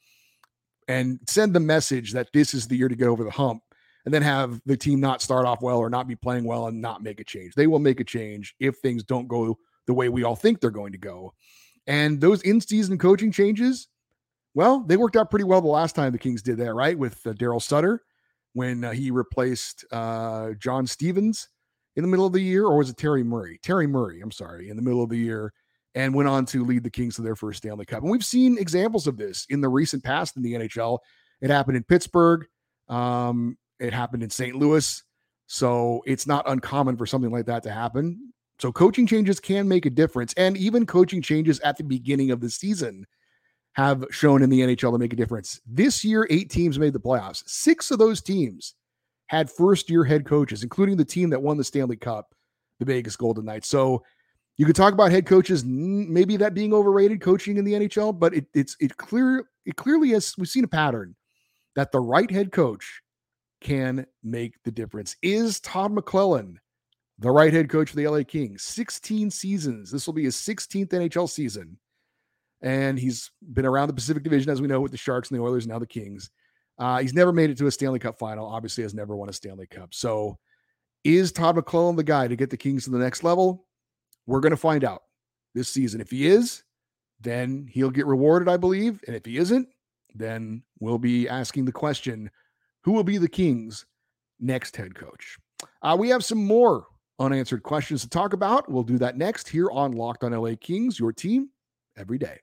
and 0.86 1.18
send 1.26 1.52
the 1.52 1.60
message 1.60 2.12
that 2.12 2.28
this 2.32 2.54
is 2.54 2.68
the 2.68 2.76
year 2.76 2.88
to 2.88 2.94
get 2.94 3.08
over 3.08 3.24
the 3.24 3.30
hump 3.30 3.62
and 4.04 4.14
then 4.14 4.22
have 4.22 4.60
the 4.64 4.76
team 4.76 5.00
not 5.00 5.22
start 5.22 5.44
off 5.44 5.60
well 5.60 5.78
or 5.78 5.90
not 5.90 6.06
be 6.06 6.14
playing 6.14 6.44
well 6.44 6.68
and 6.68 6.80
not 6.80 7.02
make 7.02 7.18
a 7.18 7.24
change. 7.24 7.54
They 7.54 7.66
will 7.66 7.80
make 7.80 7.98
a 7.98 8.04
change 8.04 8.54
if 8.60 8.76
things 8.76 9.02
don't 9.02 9.26
go 9.26 9.58
the 9.88 9.94
way 9.94 10.08
we 10.08 10.22
all 10.22 10.36
think 10.36 10.60
they're 10.60 10.70
going 10.70 10.92
to 10.92 10.98
go. 10.98 11.34
And 11.88 12.20
those 12.20 12.42
in 12.42 12.60
season 12.60 12.96
coaching 12.96 13.32
changes, 13.32 13.88
well, 14.56 14.80
they 14.80 14.96
worked 14.96 15.16
out 15.16 15.28
pretty 15.28 15.44
well 15.44 15.60
the 15.60 15.68
last 15.68 15.94
time 15.94 16.12
the 16.12 16.18
Kings 16.18 16.40
did 16.40 16.56
that, 16.56 16.72
right? 16.72 16.98
With 16.98 17.24
uh, 17.26 17.34
Daryl 17.34 17.60
Sutter 17.60 18.00
when 18.54 18.84
uh, 18.84 18.92
he 18.92 19.10
replaced 19.10 19.84
uh, 19.92 20.52
John 20.52 20.86
Stevens 20.86 21.50
in 21.94 22.02
the 22.02 22.08
middle 22.08 22.24
of 22.24 22.32
the 22.32 22.40
year, 22.40 22.64
or 22.64 22.78
was 22.78 22.88
it 22.88 22.96
Terry 22.96 23.22
Murray? 23.22 23.60
Terry 23.62 23.86
Murray, 23.86 24.22
I'm 24.22 24.30
sorry, 24.30 24.70
in 24.70 24.76
the 24.76 24.82
middle 24.82 25.02
of 25.02 25.10
the 25.10 25.18
year, 25.18 25.52
and 25.94 26.14
went 26.14 26.30
on 26.30 26.46
to 26.46 26.64
lead 26.64 26.84
the 26.84 26.90
Kings 26.90 27.16
to 27.16 27.22
their 27.22 27.36
first 27.36 27.58
Stanley 27.58 27.84
Cup. 27.84 28.00
And 28.00 28.10
we've 28.10 28.24
seen 28.24 28.56
examples 28.56 29.06
of 29.06 29.18
this 29.18 29.44
in 29.50 29.60
the 29.60 29.68
recent 29.68 30.02
past 30.02 30.38
in 30.38 30.42
the 30.42 30.54
NHL. 30.54 31.00
It 31.42 31.50
happened 31.50 31.76
in 31.76 31.84
Pittsburgh, 31.84 32.46
um, 32.88 33.58
it 33.78 33.92
happened 33.92 34.22
in 34.22 34.30
St. 34.30 34.56
Louis. 34.56 35.02
So 35.48 36.02
it's 36.06 36.26
not 36.26 36.48
uncommon 36.48 36.96
for 36.96 37.04
something 37.04 37.30
like 37.30 37.44
that 37.44 37.62
to 37.64 37.70
happen. 37.70 38.32
So 38.58 38.72
coaching 38.72 39.06
changes 39.06 39.38
can 39.38 39.68
make 39.68 39.84
a 39.84 39.90
difference. 39.90 40.32
And 40.38 40.56
even 40.56 40.86
coaching 40.86 41.20
changes 41.20 41.60
at 41.60 41.76
the 41.76 41.84
beginning 41.84 42.30
of 42.30 42.40
the 42.40 42.48
season 42.48 43.06
have 43.76 44.06
shown 44.10 44.42
in 44.42 44.48
the 44.48 44.60
NHL 44.60 44.92
to 44.92 44.98
make 44.98 45.12
a 45.12 45.16
difference. 45.16 45.60
This 45.66 46.02
year, 46.02 46.26
eight 46.30 46.48
teams 46.48 46.78
made 46.78 46.94
the 46.94 47.00
playoffs. 47.00 47.42
Six 47.46 47.90
of 47.90 47.98
those 47.98 48.22
teams 48.22 48.74
had 49.26 49.50
first 49.50 49.90
year 49.90 50.02
head 50.02 50.24
coaches, 50.24 50.62
including 50.62 50.96
the 50.96 51.04
team 51.04 51.28
that 51.30 51.42
won 51.42 51.58
the 51.58 51.64
Stanley 51.64 51.96
Cup, 51.96 52.34
the 52.78 52.86
Vegas 52.86 53.16
Golden 53.16 53.44
Knights. 53.44 53.68
So 53.68 54.02
you 54.56 54.64
could 54.64 54.76
talk 54.76 54.94
about 54.94 55.10
head 55.10 55.26
coaches, 55.26 55.62
maybe 55.62 56.38
that 56.38 56.54
being 56.54 56.72
overrated 56.72 57.20
coaching 57.20 57.58
in 57.58 57.66
the 57.66 57.74
NHL, 57.74 58.18
but 58.18 58.34
it, 58.34 58.46
it's 58.54 58.76
it 58.80 58.96
clear 58.96 59.44
it 59.66 59.76
clearly 59.76 60.10
has 60.10 60.34
we've 60.38 60.48
seen 60.48 60.64
a 60.64 60.68
pattern 60.68 61.14
that 61.74 61.92
the 61.92 62.00
right 62.00 62.30
head 62.30 62.52
coach 62.52 63.02
can 63.60 64.06
make 64.24 64.54
the 64.64 64.70
difference. 64.70 65.16
Is 65.20 65.60
Todd 65.60 65.94
McLellan 65.94 66.56
the 67.18 67.30
right 67.30 67.52
head 67.52 67.68
coach 67.68 67.90
for 67.90 67.96
the 67.96 68.08
LA 68.08 68.22
Kings? 68.22 68.62
16 68.62 69.30
seasons. 69.30 69.90
This 69.90 70.06
will 70.06 70.14
be 70.14 70.24
his 70.24 70.36
16th 70.36 70.88
NHL 70.88 71.28
season 71.28 71.76
and 72.62 72.98
he's 72.98 73.30
been 73.52 73.66
around 73.66 73.88
the 73.88 73.94
Pacific 73.94 74.22
Division, 74.22 74.50
as 74.50 74.60
we 74.60 74.68
know, 74.68 74.80
with 74.80 74.92
the 74.92 74.98
Sharks 74.98 75.30
and 75.30 75.38
the 75.38 75.42
Oilers, 75.42 75.66
now 75.66 75.78
the 75.78 75.86
Kings. 75.86 76.30
Uh, 76.78 76.98
he's 76.98 77.14
never 77.14 77.32
made 77.32 77.50
it 77.50 77.58
to 77.58 77.66
a 77.66 77.70
Stanley 77.70 77.98
Cup 77.98 78.18
final. 78.18 78.46
Obviously, 78.46 78.82
has 78.82 78.94
never 78.94 79.16
won 79.16 79.28
a 79.28 79.32
Stanley 79.32 79.66
Cup. 79.66 79.94
So, 79.94 80.38
is 81.04 81.32
Todd 81.32 81.56
McLellan 81.56 81.96
the 81.96 82.04
guy 82.04 82.28
to 82.28 82.36
get 82.36 82.50
the 82.50 82.56
Kings 82.56 82.84
to 82.84 82.90
the 82.90 82.98
next 82.98 83.22
level? 83.22 83.66
We're 84.26 84.40
going 84.40 84.50
to 84.50 84.56
find 84.56 84.84
out 84.84 85.02
this 85.54 85.68
season. 85.68 86.00
If 86.00 86.10
he 86.10 86.26
is, 86.26 86.64
then 87.20 87.68
he'll 87.70 87.90
get 87.90 88.06
rewarded, 88.06 88.48
I 88.48 88.56
believe. 88.56 89.02
And 89.06 89.14
if 89.14 89.24
he 89.24 89.38
isn't, 89.38 89.68
then 90.14 90.62
we'll 90.80 90.98
be 90.98 91.28
asking 91.28 91.64
the 91.64 91.72
question 91.72 92.30
who 92.82 92.92
will 92.92 93.04
be 93.04 93.18
the 93.18 93.28
Kings' 93.28 93.86
next 94.40 94.76
head 94.76 94.94
coach? 94.94 95.38
Uh, 95.82 95.96
we 95.98 96.08
have 96.08 96.24
some 96.24 96.44
more 96.44 96.86
unanswered 97.18 97.62
questions 97.62 98.02
to 98.02 98.08
talk 98.08 98.32
about. 98.32 98.70
We'll 98.70 98.82
do 98.82 98.98
that 98.98 99.16
next 99.16 99.48
here 99.48 99.70
on 99.70 99.92
Locked 99.92 100.24
on 100.24 100.32
LA 100.32 100.52
Kings, 100.60 100.98
your 100.98 101.12
team 101.12 101.50
every 101.96 102.18
day. 102.18 102.38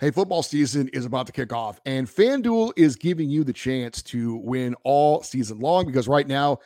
Hey, 0.00 0.12
football 0.12 0.44
season 0.44 0.86
is 0.92 1.04
about 1.04 1.26
to 1.26 1.32
kick 1.32 1.52
off, 1.52 1.80
and 1.84 2.06
FanDuel 2.06 2.72
is 2.76 2.94
giving 2.94 3.28
you 3.28 3.42
the 3.42 3.52
chance 3.52 4.00
to 4.04 4.36
win 4.36 4.76
all 4.84 5.24
season 5.24 5.58
long 5.58 5.86
because 5.86 6.06
right 6.06 6.28
now, 6.28 6.58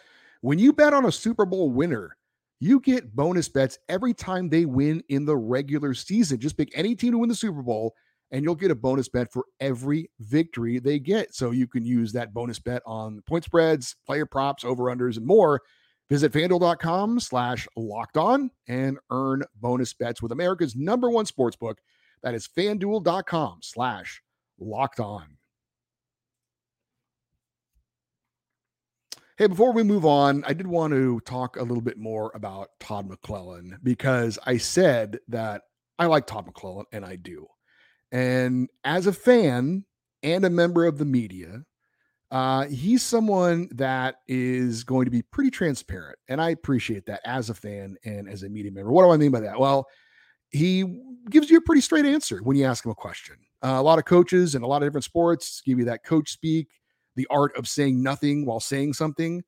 when 0.42 0.58
you 0.58 0.70
bet 0.70 0.92
on 0.92 1.06
a 1.06 1.12
Super 1.12 1.46
Bowl 1.46 1.70
winner, 1.70 2.14
you 2.60 2.78
get 2.78 3.16
bonus 3.16 3.48
bets 3.48 3.78
every 3.88 4.12
time 4.12 4.50
they 4.50 4.66
win 4.66 5.02
in 5.08 5.24
the 5.24 5.34
regular 5.34 5.94
season. 5.94 6.40
Just 6.40 6.58
pick 6.58 6.72
any 6.74 6.94
team 6.94 7.12
to 7.12 7.18
win 7.18 7.30
the 7.30 7.34
Super 7.34 7.62
Bowl, 7.62 7.94
and 8.32 8.44
you'll 8.44 8.54
get 8.54 8.70
a 8.70 8.74
bonus 8.74 9.08
bet 9.08 9.32
for 9.32 9.46
every 9.60 10.10
victory 10.20 10.78
they 10.78 10.98
get. 10.98 11.34
So 11.34 11.52
you 11.52 11.66
can 11.66 11.86
use 11.86 12.12
that 12.12 12.34
bonus 12.34 12.58
bet 12.58 12.82
on 12.84 13.22
point 13.26 13.44
spreads, 13.44 13.96
player 14.04 14.26
props, 14.26 14.62
over 14.62 14.94
unders, 14.94 15.16
and 15.16 15.24
more. 15.24 15.62
Visit 16.10 16.32
fanduel.com 16.32 17.18
slash 17.18 17.66
locked 17.76 18.18
on 18.18 18.50
and 18.68 18.98
earn 19.10 19.42
bonus 19.54 19.94
bets 19.94 20.20
with 20.20 20.32
America's 20.32 20.76
number 20.76 21.08
one 21.08 21.24
sports 21.24 21.56
book 21.56 21.80
that 22.22 22.34
is 22.34 22.48
fanduel.com 22.48 23.58
slash 23.62 24.22
locked 24.58 25.00
on. 25.00 25.36
Hey, 29.38 29.46
before 29.46 29.72
we 29.72 29.82
move 29.82 30.04
on, 30.04 30.44
I 30.46 30.52
did 30.52 30.66
want 30.66 30.92
to 30.92 31.18
talk 31.20 31.56
a 31.56 31.62
little 31.62 31.80
bit 31.80 31.98
more 31.98 32.30
about 32.34 32.68
Todd 32.78 33.08
McLellan 33.08 33.78
because 33.82 34.38
I 34.44 34.58
said 34.58 35.18
that 35.28 35.62
I 35.98 36.06
like 36.06 36.26
Todd 36.26 36.46
McLellan 36.46 36.84
and 36.92 37.04
I 37.04 37.16
do. 37.16 37.46
And 38.12 38.68
as 38.84 39.06
a 39.06 39.12
fan 39.12 39.84
and 40.22 40.44
a 40.44 40.50
member 40.50 40.84
of 40.84 40.98
the 40.98 41.06
media, 41.06 41.64
uh, 42.30 42.66
he's 42.66 43.02
someone 43.02 43.68
that 43.72 44.16
is 44.28 44.84
going 44.84 45.06
to 45.06 45.10
be 45.10 45.22
pretty 45.22 45.50
transparent. 45.50 46.18
And 46.28 46.40
I 46.40 46.50
appreciate 46.50 47.06
that 47.06 47.20
as 47.24 47.50
a 47.50 47.54
fan 47.54 47.96
and 48.04 48.28
as 48.28 48.42
a 48.42 48.48
media 48.48 48.70
member. 48.70 48.90
What 48.90 49.02
do 49.04 49.10
I 49.10 49.16
mean 49.16 49.30
by 49.32 49.40
that? 49.40 49.58
Well, 49.58 49.88
he 50.52 51.00
gives 51.30 51.50
you 51.50 51.58
a 51.58 51.62
pretty 51.62 51.80
straight 51.80 52.04
answer 52.04 52.40
when 52.42 52.56
you 52.56 52.64
ask 52.64 52.84
him 52.84 52.92
a 52.92 52.94
question. 52.94 53.36
Uh, 53.62 53.76
a 53.78 53.82
lot 53.82 53.98
of 53.98 54.04
coaches 54.04 54.54
and 54.54 54.64
a 54.64 54.66
lot 54.66 54.82
of 54.82 54.86
different 54.86 55.04
sports 55.04 55.62
give 55.64 55.78
you 55.78 55.84
that 55.84 56.04
coach 56.04 56.30
speak, 56.30 56.68
the 57.16 57.26
art 57.30 57.56
of 57.56 57.66
saying 57.68 58.02
nothing 58.02 58.44
while 58.44 58.60
saying 58.60 58.92
something. 58.92 59.42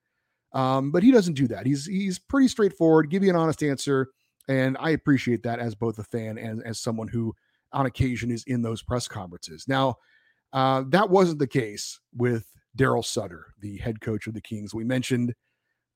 Um, 0.52 0.92
but 0.92 1.02
he 1.02 1.10
doesn't 1.10 1.34
do 1.34 1.48
that. 1.48 1.66
He's 1.66 1.84
he's 1.84 2.18
pretty 2.18 2.48
straightforward, 2.48 3.10
give 3.10 3.24
you 3.24 3.30
an 3.30 3.36
honest 3.36 3.62
answer, 3.62 4.10
and 4.48 4.76
I 4.78 4.90
appreciate 4.90 5.42
that 5.42 5.58
as 5.58 5.74
both 5.74 5.98
a 5.98 6.04
fan 6.04 6.38
and 6.38 6.62
as 6.64 6.78
someone 6.78 7.08
who, 7.08 7.34
on 7.72 7.86
occasion, 7.86 8.30
is 8.30 8.44
in 8.46 8.62
those 8.62 8.80
press 8.80 9.08
conferences. 9.08 9.66
Now, 9.66 9.96
uh, 10.52 10.84
that 10.88 11.10
wasn't 11.10 11.40
the 11.40 11.48
case 11.48 11.98
with 12.16 12.46
Daryl 12.78 13.04
Sutter, 13.04 13.46
the 13.60 13.78
head 13.78 14.00
coach 14.00 14.28
of 14.28 14.34
the 14.34 14.40
Kings. 14.40 14.72
We 14.72 14.84
mentioned 14.84 15.34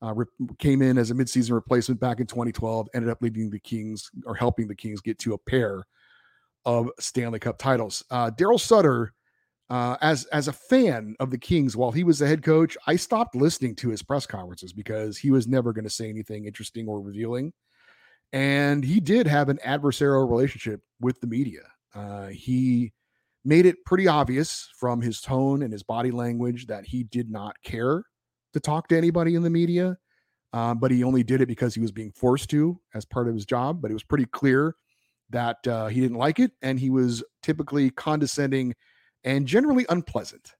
uh, 0.03 0.13
re- 0.13 0.25
came 0.59 0.81
in 0.81 0.97
as 0.97 1.11
a 1.11 1.13
midseason 1.13 1.51
replacement 1.51 1.99
back 1.99 2.19
in 2.19 2.27
2012, 2.27 2.87
ended 2.93 3.09
up 3.09 3.21
leading 3.21 3.49
the 3.49 3.59
Kings 3.59 4.09
or 4.25 4.35
helping 4.35 4.67
the 4.67 4.75
Kings 4.75 5.01
get 5.01 5.19
to 5.19 5.33
a 5.33 5.37
pair 5.37 5.85
of 6.65 6.89
Stanley 6.99 7.39
Cup 7.39 7.57
titles. 7.57 8.03
Uh, 8.09 8.31
Daryl 8.31 8.59
Sutter, 8.59 9.13
uh, 9.69 9.97
as 10.01 10.25
as 10.25 10.47
a 10.47 10.53
fan 10.53 11.15
of 11.19 11.31
the 11.31 11.37
Kings, 11.37 11.75
while 11.75 11.91
he 11.91 12.03
was 12.03 12.19
the 12.19 12.27
head 12.27 12.43
coach, 12.43 12.77
I 12.87 12.95
stopped 12.95 13.35
listening 13.35 13.75
to 13.77 13.89
his 13.89 14.01
press 14.01 14.25
conferences 14.25 14.73
because 14.73 15.17
he 15.17 15.31
was 15.31 15.47
never 15.47 15.73
going 15.73 15.83
to 15.83 15.89
say 15.89 16.09
anything 16.09 16.45
interesting 16.45 16.87
or 16.87 17.01
revealing. 17.01 17.53
And 18.31 18.83
he 18.83 18.99
did 18.99 19.27
have 19.27 19.49
an 19.49 19.59
adversarial 19.65 20.29
relationship 20.29 20.81
with 20.99 21.19
the 21.19 21.27
media. 21.27 21.61
Uh, 21.95 22.27
he 22.27 22.93
made 23.43 23.65
it 23.65 23.83
pretty 23.85 24.07
obvious 24.07 24.69
from 24.77 25.01
his 25.01 25.21
tone 25.21 25.63
and 25.63 25.73
his 25.73 25.83
body 25.83 26.11
language 26.11 26.67
that 26.67 26.85
he 26.85 27.03
did 27.03 27.29
not 27.31 27.55
care 27.63 28.03
to 28.53 28.59
talk 28.59 28.87
to 28.89 28.97
anybody 28.97 29.35
in 29.35 29.43
the 29.43 29.49
media, 29.49 29.97
um, 30.53 30.79
but 30.79 30.91
he 30.91 31.03
only 31.03 31.23
did 31.23 31.41
it 31.41 31.47
because 31.47 31.73
he 31.73 31.81
was 31.81 31.91
being 31.91 32.11
forced 32.11 32.49
to 32.51 32.79
as 32.93 33.05
part 33.05 33.27
of 33.27 33.33
his 33.33 33.45
job. 33.45 33.81
But 33.81 33.91
it 33.91 33.93
was 33.93 34.03
pretty 34.03 34.25
clear 34.25 34.75
that 35.29 35.65
uh, 35.67 35.87
he 35.87 36.01
didn't 36.01 36.17
like 36.17 36.39
it, 36.39 36.51
and 36.61 36.79
he 36.79 36.89
was 36.89 37.23
typically 37.43 37.89
condescending 37.91 38.75
and 39.23 39.45
generally 39.45 39.85
unpleasant. 39.89 40.55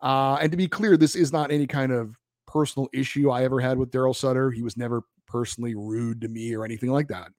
Uh, 0.00 0.36
and 0.40 0.50
to 0.50 0.56
be 0.56 0.68
clear, 0.68 0.96
this 0.96 1.16
is 1.16 1.32
not 1.32 1.50
any 1.50 1.66
kind 1.66 1.92
of 1.92 2.16
personal 2.46 2.88
issue 2.92 3.30
I 3.30 3.44
ever 3.44 3.60
had 3.60 3.78
with 3.78 3.90
Daryl 3.90 4.14
Sutter. 4.14 4.50
He 4.50 4.62
was 4.62 4.76
never 4.76 5.02
personally 5.26 5.74
rude 5.74 6.20
to 6.20 6.28
me 6.28 6.54
or 6.54 6.64
anything 6.64 6.90
like 6.90 7.08
that. 7.08 7.30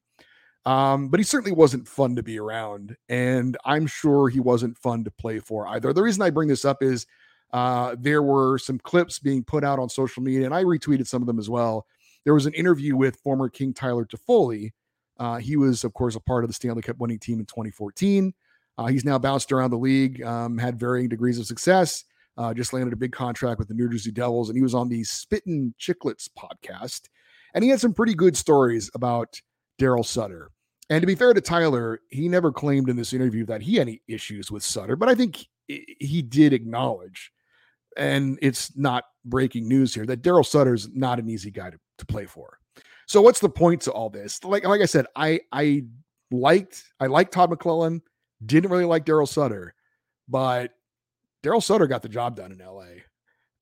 Um, 0.66 1.08
but 1.08 1.20
he 1.20 1.24
certainly 1.24 1.54
wasn't 1.54 1.88
fun 1.88 2.18
to 2.18 2.24
be 2.24 2.38
around, 2.38 2.98
and 3.08 3.56
I'm 3.63 3.88
sure 3.88 4.27
he 4.27 4.42
wasn't 4.42 4.77
fun 4.77 5.06
to 5.06 5.12
play 5.12 5.39
for 5.39 5.66
either. 5.68 5.94
The 5.94 6.04
reason 6.04 6.22
I 6.22 6.30
bring 6.30 6.50
this 6.50 6.66
up 6.66 6.84
is 6.84 7.08
uh, 7.54 7.96
there 8.00 8.22
were 8.22 8.58
some 8.58 8.77
clips 8.80 9.20
being 9.20 9.44
put 9.44 9.63
out 9.63 9.80
on 9.80 9.89
social 9.89 10.22
media, 10.24 10.46
and 10.46 10.54
I 10.54 10.63
retweeted 10.63 11.08
some 11.08 11.22
of 11.22 11.27
them 11.27 11.39
as 11.39 11.50
well. 11.50 11.86
There 12.25 12.34
was 12.34 12.46
an 12.46 12.54
interview 12.54 12.96
with 12.96 13.16
former 13.22 13.50
King 13.50 13.74
Tyler 13.74 14.06
Toffoli 14.06 14.72
Uh, 15.20 15.38
he 15.38 15.56
was, 15.58 15.84
of 15.84 15.94
course, 15.94 16.16
a 16.16 16.20
part 16.20 16.44
of 16.44 16.50
the 16.50 16.54
Stanley 16.54 16.82
Cup 16.82 16.98
winning 17.00 17.20
team 17.20 17.39
in 17.39 17.46
2014. 17.46 18.34
Uh, 18.77 18.86
he's 18.86 19.06
now 19.06 19.18
bounced 19.18 19.51
around 19.51 19.72
the 19.72 19.77
league, 19.77 20.22
um, 20.22 20.58
had 20.58 20.80
varying 20.80 21.10
degrees 21.10 21.39
of 21.39 21.46
success. 21.48 22.04
Uh, 22.38 22.54
just 22.54 22.72
landed 22.72 22.94
a 22.94 22.98
big 22.98 23.12
contract 23.12 23.58
with 23.58 23.68
the 23.68 23.74
New 23.74 23.89
Jersey 23.89 24.12
Devils, 24.12 24.50
and 24.50 24.56
he 24.56 24.62
was 24.62 24.75
on 24.75 24.89
the 24.89 25.04
Spittin' 25.04 25.74
Chicklets 25.80 26.30
podcast, 26.38 27.08
and 27.56 27.63
he 27.63 27.70
had 27.72 27.80
some 27.80 27.94
pretty 27.94 28.13
good 28.13 28.38
stories 28.38 28.92
about 28.94 29.42
Daryl 29.80 30.06
Sutter. 30.06 30.51
And 30.92 31.01
to 31.01 31.08
be 31.08 31.16
fair 31.16 31.34
to 31.34 31.42
Tyler, 31.42 32.00
he 32.12 32.30
never 32.30 32.51
claimed 32.51 32.89
in 32.89 32.96
this 32.96 33.12
interview 33.12 33.44
that 33.48 33.63
he 33.63 33.75
had 33.77 33.88
any 33.88 34.01
issues 34.08 34.51
with 34.51 34.62
Sutter, 34.63 34.96
but 34.96 35.10
I 35.10 35.16
think 35.16 35.48
he 35.68 36.22
did 36.22 36.54
acknowledge, 36.54 37.32
and 37.98 38.39
it's 38.42 38.75
not 38.77 39.06
breaking 39.25 39.68
news 39.68 39.94
here, 39.94 40.06
that 40.06 40.22
Daryl 40.22 40.46
Sutter's 40.46 40.89
not 40.94 41.20
an 41.20 41.30
easy 41.30 41.51
guy 41.51 41.70
to, 41.70 41.80
to 41.98 42.06
play 42.06 42.25
for. 42.25 42.60
So 43.08 43.22
what's 43.22 43.39
the 43.39 43.50
point 43.50 43.82
to 43.84 43.92
all 43.92 44.10
this? 44.10 44.44
Like, 44.44 44.66
like 44.66 44.82
I 44.82 44.86
said, 44.86 45.06
I 45.16 45.42
I 45.51 45.86
liked 46.32 46.84
I 47.00 47.08
liked 47.08 47.34
Todd 47.34 47.50
McLellan, 47.50 48.01
didn't 48.46 48.70
really 48.70 48.86
like 48.86 49.06
Daryl 49.06 49.27
Sutter, 49.27 49.74
but 50.27 50.74
Daryl 51.44 51.63
Sutter 51.63 51.88
got 51.88 52.01
the 52.01 52.10
job 52.10 52.36
done 52.36 52.51
in 52.51 52.60
LA. 52.60 53.04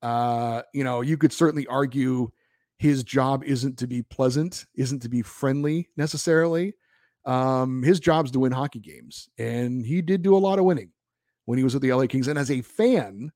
Uh, 0.01 0.61
you 0.73 0.83
know, 0.83 1.01
you 1.01 1.17
could 1.17 1.33
certainly 1.33 1.67
argue 1.67 2.29
his 2.77 3.03
job 3.03 3.43
isn't 3.43 3.77
to 3.77 3.87
be 3.87 4.01
pleasant, 4.01 4.65
isn't 4.75 5.01
to 5.01 5.09
be 5.09 5.21
friendly 5.21 5.89
necessarily. 5.95 6.73
Um, 7.25 7.81
his 7.81 7.99
job's 7.99 8.31
to 8.31 8.39
win 8.39 8.51
hockey 8.51 8.79
games, 8.79 9.29
and 9.37 9.85
he 9.85 10.01
did 10.01 10.21
do 10.21 10.35
a 10.35 10.37
lot 10.37 10.59
of 10.59 10.65
winning 10.65 10.91
when 11.45 11.57
he 11.57 11.63
was 11.63 11.73
with 11.73 11.83
the 11.83 11.93
LA 11.93 12.07
Kings. 12.07 12.27
And 12.27 12.37
as 12.37 12.51
a 12.51 12.61
fan, 12.61 13.31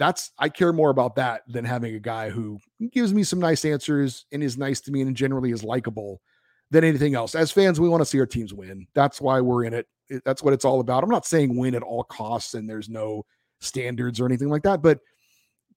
that's 0.00 0.32
I 0.38 0.48
care 0.48 0.72
more 0.72 0.88
about 0.88 1.16
that 1.16 1.42
than 1.46 1.62
having 1.62 1.94
a 1.94 2.00
guy 2.00 2.30
who 2.30 2.58
gives 2.90 3.12
me 3.12 3.22
some 3.22 3.38
nice 3.38 3.66
answers 3.66 4.24
and 4.32 4.42
is 4.42 4.56
nice 4.56 4.80
to 4.80 4.90
me 4.90 5.02
and 5.02 5.14
generally 5.14 5.52
is 5.52 5.62
likable 5.62 6.22
than 6.70 6.84
anything 6.84 7.14
else. 7.14 7.34
As 7.34 7.52
fans, 7.52 7.78
we 7.78 7.88
want 7.88 8.00
to 8.00 8.06
see 8.06 8.18
our 8.18 8.24
teams 8.24 8.54
win. 8.54 8.86
That's 8.94 9.20
why 9.20 9.42
we're 9.42 9.64
in 9.64 9.74
it. 9.74 9.86
That's 10.24 10.42
what 10.42 10.54
it's 10.54 10.64
all 10.64 10.80
about. 10.80 11.04
I'm 11.04 11.10
not 11.10 11.26
saying 11.26 11.54
win 11.54 11.74
at 11.74 11.82
all 11.82 12.02
costs 12.02 12.54
and 12.54 12.68
there's 12.68 12.88
no 12.88 13.26
standards 13.60 14.20
or 14.20 14.26
anything 14.26 14.48
like 14.48 14.62
that, 14.62 14.80
but 14.80 15.00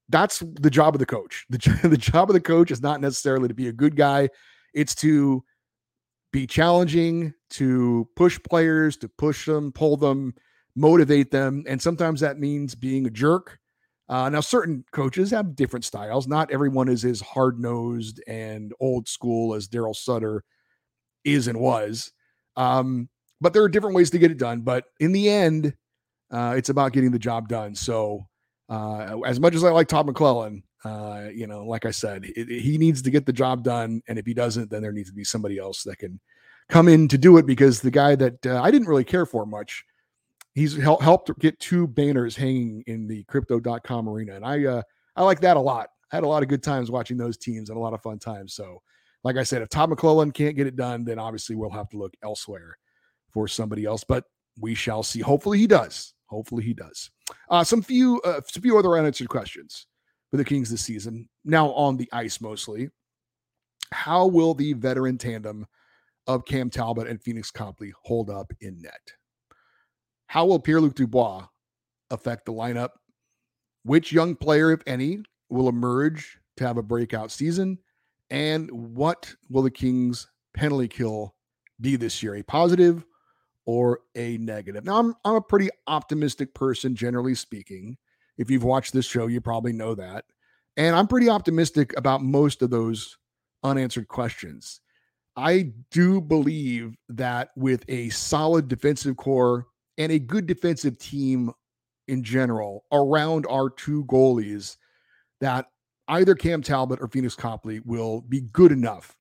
that's 0.07 0.39
the 0.39 0.69
job 0.69 0.95
of 0.95 0.99
the 0.99 1.05
coach. 1.05 1.45
The, 1.49 1.79
the 1.89 1.97
job 1.97 2.29
of 2.29 2.33
the 2.33 2.39
coach 2.39 2.71
is 2.71 2.81
not 2.81 3.01
necessarily 3.01 3.49
to 3.49 3.53
be 3.53 3.67
a 3.67 3.73
good 3.73 3.97
guy, 3.97 4.29
it's 4.73 4.95
to 4.95 5.43
be 6.31 6.47
challenging, 6.47 7.33
to 7.51 8.07
push 8.15 8.39
players, 8.49 8.95
to 8.97 9.09
push 9.09 9.45
them, 9.45 9.73
pull 9.73 9.97
them, 9.97 10.33
motivate 10.77 11.29
them. 11.29 11.65
And 11.67 11.81
sometimes 11.81 12.21
that 12.21 12.39
means 12.39 12.73
being 12.73 13.05
a 13.05 13.09
jerk. 13.09 13.59
Uh, 14.09 14.29
now, 14.29 14.41
certain 14.41 14.83
coaches 14.91 15.31
have 15.31 15.55
different 15.55 15.85
styles. 15.85 16.27
Not 16.27 16.51
everyone 16.51 16.89
is 16.89 17.05
as 17.05 17.21
hard 17.21 17.59
nosed 17.59 18.21
and 18.27 18.73
old 18.79 19.07
school 19.07 19.55
as 19.55 19.67
Daryl 19.67 19.95
Sutter 19.95 20.43
is 21.23 21.47
and 21.47 21.59
was. 21.59 22.11
Um, 22.55 23.09
but 23.39 23.53
there 23.53 23.63
are 23.63 23.69
different 23.69 23.95
ways 23.95 24.09
to 24.11 24.19
get 24.19 24.31
it 24.31 24.37
done. 24.37 24.61
But 24.61 24.85
in 24.99 25.11
the 25.11 25.29
end, 25.29 25.73
uh, 26.31 26.55
it's 26.57 26.69
about 26.69 26.93
getting 26.93 27.11
the 27.11 27.19
job 27.19 27.47
done. 27.47 27.75
So, 27.75 28.27
uh, 28.69 29.19
as 29.25 29.39
much 29.39 29.55
as 29.55 29.63
I 29.63 29.69
like 29.69 29.87
Todd 29.87 30.07
McLellan, 30.07 30.63
uh, 30.83 31.29
you 31.33 31.47
know, 31.47 31.65
like 31.65 31.85
I 31.85 31.91
said, 31.91 32.25
it, 32.25 32.49
it, 32.49 32.61
he 32.61 32.77
needs 32.77 33.01
to 33.03 33.11
get 33.11 33.25
the 33.25 33.33
job 33.33 33.63
done, 33.63 34.01
and 34.07 34.19
if 34.19 34.25
he 34.25 34.33
doesn't, 34.33 34.69
then 34.69 34.81
there 34.81 34.91
needs 34.91 35.09
to 35.09 35.15
be 35.15 35.23
somebody 35.23 35.57
else 35.57 35.83
that 35.83 35.97
can 35.97 36.19
come 36.69 36.87
in 36.87 37.07
to 37.07 37.17
do 37.17 37.37
it. 37.37 37.45
Because 37.45 37.81
the 37.81 37.91
guy 37.91 38.15
that 38.15 38.45
uh, 38.45 38.61
I 38.61 38.71
didn't 38.71 38.87
really 38.87 39.03
care 39.03 39.25
for 39.25 39.45
much, 39.45 39.85
he's 40.53 40.75
hel- 40.75 40.99
helped 40.99 41.37
get 41.39 41.59
two 41.59 41.87
banners 41.87 42.35
hanging 42.35 42.83
in 42.87 43.07
the 43.07 43.23
Crypto.com 43.25 44.09
arena, 44.09 44.35
and 44.35 44.45
I 44.45 44.65
uh, 44.65 44.81
I 45.15 45.23
like 45.23 45.41
that 45.41 45.57
a 45.57 45.61
lot. 45.61 45.89
I 46.11 46.17
had 46.17 46.23
a 46.23 46.27
lot 46.27 46.43
of 46.43 46.49
good 46.49 46.63
times 46.63 46.91
watching 46.91 47.17
those 47.17 47.37
teams 47.37 47.69
and 47.69 47.77
a 47.77 47.81
lot 47.81 47.93
of 47.93 48.01
fun 48.01 48.19
times. 48.19 48.53
So, 48.53 48.81
like 49.23 49.37
I 49.37 49.43
said, 49.43 49.61
if 49.61 49.69
Todd 49.69 49.89
McLellan 49.89 50.33
can't 50.33 50.55
get 50.55 50.67
it 50.67 50.75
done, 50.75 51.03
then 51.03 51.19
obviously 51.19 51.55
we'll 51.55 51.71
have 51.71 51.89
to 51.89 51.97
look 51.97 52.13
elsewhere 52.23 52.77
for 53.31 53.47
somebody 53.47 53.85
else. 53.85 54.03
But 54.03 54.25
we 54.59 54.75
shall 54.75 55.03
see. 55.03 55.21
Hopefully 55.21 55.57
he 55.57 55.67
does. 55.67 56.13
Hopefully 56.27 56.63
he 56.63 56.73
does. 56.73 57.09
Uh, 57.49 57.63
some 57.63 57.81
few, 57.81 58.21
uh, 58.21 58.41
some 58.47 58.61
few 58.61 58.77
other 58.77 58.97
unanswered 58.97 59.29
questions 59.29 59.87
for 60.29 60.37
the 60.37 60.45
Kings 60.45 60.69
this 60.69 60.81
season. 60.81 61.29
Now 61.45 61.71
on 61.73 61.97
the 61.97 62.09
ice 62.11 62.41
mostly. 62.41 62.89
How 63.91 64.25
will 64.25 64.55
the 64.55 64.73
veteran 64.73 65.17
tandem 65.17 65.67
of 66.25 66.45
Cam 66.45 66.69
Talbot 66.69 67.07
and 67.07 67.19
Pheonix 67.19 67.53
Copley 67.53 67.93
hold 68.03 68.29
up 68.29 68.51
in 68.61 68.81
net? 68.81 69.13
How 70.33 70.45
will 70.45 70.57
Pierre 70.57 70.81
Luc 70.81 70.95
Dubois 70.95 71.45
affect 72.09 72.45
the 72.45 72.53
lineup? 72.53 72.89
Which 73.83 74.11
young 74.11 74.35
player, 74.35 74.71
if 74.71 74.81
any, 74.87 75.19
will 75.49 75.69
emerge 75.69 76.39
to 76.57 76.65
have 76.65 76.77
a 76.77 76.81
breakout 76.81 77.29
season? 77.29 77.77
And 78.31 78.67
what 78.71 79.31
will 79.51 79.61
the 79.61 79.69
Kings 79.69 80.27
penalty 80.55 80.87
kill 80.87 81.35
be 81.81 81.97
this 81.97 82.23
year? 82.23 82.33
A 82.33 82.41
positive 82.41 83.05
or 83.67 83.99
a 84.15 84.39
negative. 84.39 84.85
Now, 84.85 84.97
I'm, 84.97 85.13
I'm 85.23 85.35
a 85.35 85.41
pretty 85.41 85.69
optimistic 85.85 86.55
person, 86.55 86.95
generally 86.95 87.35
speaking. 87.35 87.95
If 88.39 88.49
you've 88.49 88.63
watched 88.63 88.91
this 88.91 89.05
show, 89.05 89.27
you 89.27 89.39
probably 89.39 89.71
know 89.71 89.93
that. 89.93 90.25
And 90.77 90.95
I'm 90.95 91.05
pretty 91.05 91.29
optimistic 91.29 91.95
about 91.95 92.23
most 92.23 92.63
of 92.63 92.71
those 92.71 93.19
unanswered 93.61 94.07
questions. 94.07 94.81
I 95.35 95.73
do 95.91 96.19
believe 96.19 96.97
that 97.09 97.51
with 97.55 97.85
a 97.87 98.09
solid 98.09 98.67
defensive 98.67 99.15
core 99.15 99.67
and 99.97 100.11
a 100.11 100.19
good 100.19 100.47
defensive 100.47 100.97
team 100.97 101.51
in 102.07 102.23
general 102.23 102.85
around 102.91 103.45
our 103.49 103.69
two 103.69 104.05
goalies, 104.05 104.77
that 105.39 105.67
either 106.07 106.35
Cam 106.35 106.61
Talbot 106.61 106.99
or 107.01 107.07
Pheonix 107.07 107.37
Copley 107.37 107.79
will 107.85 108.21
be 108.21 108.41
good 108.41 108.71
enough 108.71 109.15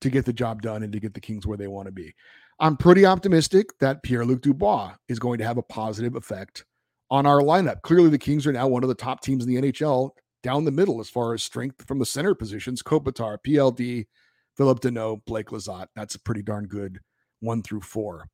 to 0.00 0.10
get 0.10 0.24
the 0.24 0.32
job 0.32 0.62
done 0.62 0.82
and 0.82 0.92
to 0.92 1.00
get 1.00 1.14
the 1.14 1.20
Kings 1.20 1.46
where 1.46 1.58
they 1.58 1.68
want 1.68 1.86
to 1.86 1.92
be. 1.92 2.14
I'm 2.60 2.76
pretty 2.76 3.04
optimistic 3.04 3.76
that 3.80 4.02
Pierre 4.02 4.24
Luc 4.24 4.42
Dubois 4.42 4.94
is 5.08 5.18
going 5.18 5.38
to 5.38 5.44
have 5.44 5.58
a 5.58 5.62
positive 5.62 6.14
effect 6.14 6.64
on 7.10 7.26
our 7.26 7.40
lineup. 7.40 7.82
Clearly, 7.82 8.10
the 8.10 8.18
Kings 8.18 8.46
are 8.46 8.52
now 8.52 8.68
one 8.68 8.82
of 8.82 8.88
the 8.88 8.94
top 8.94 9.22
teams 9.22 9.44
in 9.44 9.54
the 9.54 9.60
NHL 9.60 10.10
down 10.42 10.64
the 10.64 10.70
middle 10.70 11.00
as 11.00 11.10
far 11.10 11.34
as 11.34 11.42
strength 11.42 11.86
from 11.86 11.98
the 11.98 12.06
center 12.06 12.34
positions. 12.34 12.82
Kopitar, 12.82 13.38
PLD, 13.44 14.06
Phillip 14.56 14.80
Danault, 14.80 15.24
Blake 15.24 15.48
Lizotte. 15.48 15.88
That's 15.96 16.14
a 16.14 16.20
pretty 16.20 16.42
darn 16.42 16.66
good 16.66 17.00
one 17.40 17.62
through 17.62 17.80
four. 17.80 18.28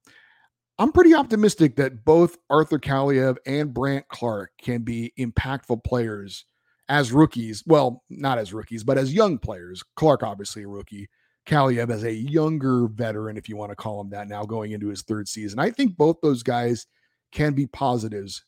I'm 0.80 0.92
pretty 0.92 1.12
optimistic 1.14 1.76
that 1.76 2.06
both 2.06 2.38
Arthur 2.48 2.78
Kaliyev 2.78 3.36
and 3.44 3.74
Brandt 3.74 4.08
Clarke 4.08 4.52
can 4.62 4.80
be 4.80 5.12
impactful 5.18 5.84
players 5.84 6.46
as 6.88 7.12
rookies. 7.12 7.62
Well, 7.66 8.02
not 8.08 8.38
as 8.38 8.54
rookies, 8.54 8.82
but 8.82 8.96
as 8.96 9.12
young 9.12 9.36
players. 9.36 9.82
Clarke, 9.96 10.22
obviously, 10.22 10.62
a 10.62 10.68
rookie 10.68 11.10
Kaliyev 11.46 11.90
as 11.90 12.04
a 12.04 12.14
younger 12.14 12.88
veteran, 12.88 13.36
if 13.36 13.46
you 13.46 13.58
want 13.58 13.72
to 13.72 13.76
call 13.76 14.00
him 14.00 14.08
that 14.08 14.26
now, 14.26 14.44
going 14.44 14.72
into 14.72 14.88
his 14.88 15.02
third 15.02 15.28
season. 15.28 15.58
I 15.58 15.70
think 15.70 15.98
both 15.98 16.16
those 16.22 16.42
guys 16.42 16.86
can 17.30 17.52
be 17.52 17.66
positives 17.66 18.42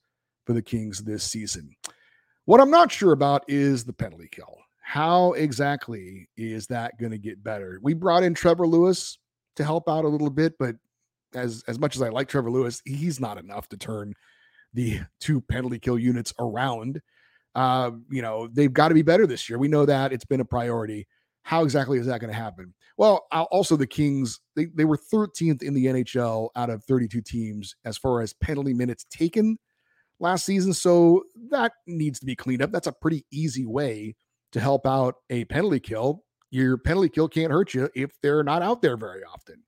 for 0.46 0.54
the 0.54 0.62
Kings 0.62 1.04
this 1.04 1.24
season. 1.24 1.76
What 2.46 2.62
I'm 2.62 2.70
not 2.70 2.90
sure 2.90 3.12
about 3.12 3.44
is 3.46 3.84
the 3.84 3.92
penalty 3.92 4.30
kill. 4.32 4.56
How 4.80 5.32
exactly 5.32 6.30
is 6.38 6.66
that 6.68 6.98
going 6.98 7.12
to 7.12 7.18
get 7.18 7.44
better? 7.44 7.78
We 7.82 7.92
brought 7.92 8.22
in 8.22 8.32
Trevor 8.32 8.66
Lewis 8.66 9.18
to 9.56 9.64
help 9.64 9.86
out 9.86 10.06
a 10.06 10.08
little 10.08 10.30
bit, 10.30 10.54
but 10.58 10.76
as 11.34 11.62
as 11.68 11.78
much 11.78 11.96
as 11.96 12.02
I 12.02 12.08
like 12.08 12.28
Trevor 12.28 12.50
Lewis, 12.50 12.82
he's 12.84 13.20
not 13.20 13.38
enough 13.38 13.68
to 13.70 13.76
turn 13.76 14.14
the 14.74 15.00
two 15.20 15.40
penalty 15.40 15.78
kill 15.78 15.98
units 15.98 16.32
around. 16.38 17.00
Uh, 17.54 17.90
you 18.10 18.22
know, 18.22 18.48
they've 18.48 18.72
got 18.72 18.88
to 18.88 18.94
be 18.94 19.02
better 19.02 19.26
this 19.26 19.48
year. 19.48 19.58
We 19.58 19.68
know 19.68 19.84
that 19.84 20.12
it's 20.12 20.24
been 20.24 20.40
a 20.40 20.44
priority. 20.44 21.06
How 21.42 21.64
exactly 21.64 21.98
is 21.98 22.06
that 22.06 22.20
going 22.20 22.32
to 22.32 22.38
happen? 22.38 22.72
Well, 22.96 23.26
also 23.32 23.76
the 23.76 23.86
Kings, 23.86 24.40
they, 24.54 24.66
they 24.66 24.84
were 24.84 24.96
13th 24.96 25.62
in 25.62 25.74
the 25.74 25.86
NHL 25.86 26.50
out 26.56 26.70
of 26.70 26.84
32 26.84 27.20
teams 27.20 27.74
as 27.84 27.98
far 27.98 28.20
as 28.20 28.32
penalty 28.34 28.72
minutes 28.72 29.06
taken 29.10 29.58
last 30.20 30.46
season. 30.46 30.72
So 30.72 31.24
that 31.50 31.72
needs 31.86 32.20
to 32.20 32.26
be 32.26 32.36
cleaned 32.36 32.62
up. 32.62 32.70
That's 32.70 32.86
a 32.86 32.92
pretty 32.92 33.24
easy 33.32 33.66
way 33.66 34.14
to 34.52 34.60
help 34.60 34.86
out 34.86 35.16
a 35.30 35.44
penalty 35.46 35.80
kill. 35.80 36.24
Your 36.50 36.78
penalty 36.78 37.08
kill 37.08 37.28
can't 37.28 37.50
hurt 37.50 37.74
you 37.74 37.90
if 37.94 38.12
they're 38.22 38.44
not 38.44 38.62
out 38.62 38.82
there 38.82 38.96
very 38.96 39.24
often. 39.24 39.62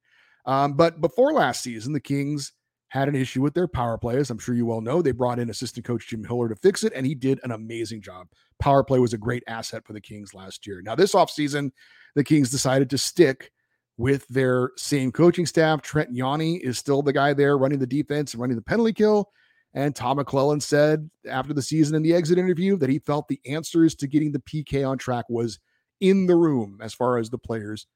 Um, 0.46 0.74
but 0.74 1.00
before 1.00 1.32
last 1.32 1.62
season, 1.62 1.92
the 1.92 2.00
Kings 2.00 2.52
had 2.88 3.08
an 3.08 3.16
issue 3.16 3.42
with 3.42 3.54
their 3.54 3.66
power 3.66 3.98
play. 3.98 4.16
As 4.16 4.30
I'm 4.30 4.38
sure 4.38 4.54
you 4.54 4.70
all 4.70 4.80
know, 4.80 5.02
they 5.02 5.10
brought 5.10 5.38
in 5.38 5.50
assistant 5.50 5.84
coach 5.84 6.08
Jim 6.08 6.22
Hiller 6.22 6.48
to 6.48 6.56
fix 6.56 6.84
it, 6.84 6.92
and 6.94 7.04
he 7.04 7.14
did 7.14 7.40
an 7.42 7.50
amazing 7.50 8.02
job. 8.02 8.28
Power 8.60 8.84
play 8.84 8.98
was 8.98 9.12
a 9.12 9.18
great 9.18 9.42
asset 9.48 9.84
for 9.84 9.92
the 9.92 10.00
Kings 10.00 10.32
last 10.32 10.66
year. 10.66 10.80
Now, 10.80 10.94
this 10.94 11.14
offseason, 11.14 11.72
the 12.14 12.24
Kings 12.24 12.50
decided 12.50 12.88
to 12.90 12.98
stick 12.98 13.50
with 13.96 14.26
their 14.28 14.70
same 14.76 15.10
coaching 15.12 15.46
staff. 15.46 15.82
Trent 15.82 16.12
Yawney 16.12 16.60
is 16.60 16.78
still 16.78 17.02
the 17.02 17.12
guy 17.12 17.32
there 17.32 17.58
running 17.58 17.78
the 17.78 17.86
defense 17.86 18.32
and 18.32 18.40
running 18.40 18.56
the 18.56 18.62
penalty 18.62 18.92
kill. 18.92 19.30
And 19.74 19.94
Tom 19.94 20.18
McLellan 20.18 20.62
said 20.62 21.10
after 21.28 21.52
the 21.52 21.62
season 21.62 21.96
in 21.96 22.02
the 22.02 22.14
exit 22.14 22.38
interview 22.38 22.76
that 22.76 22.90
he 22.90 23.00
felt 23.00 23.26
the 23.26 23.40
answers 23.44 23.94
to 23.96 24.06
getting 24.06 24.30
the 24.30 24.40
PK 24.40 24.88
on 24.88 24.98
track 24.98 25.24
was 25.28 25.58
in 26.00 26.26
the 26.26 26.36
room 26.36 26.78
as 26.80 26.94
far 26.94 27.18
as 27.18 27.30
the 27.30 27.38
players 27.38 27.86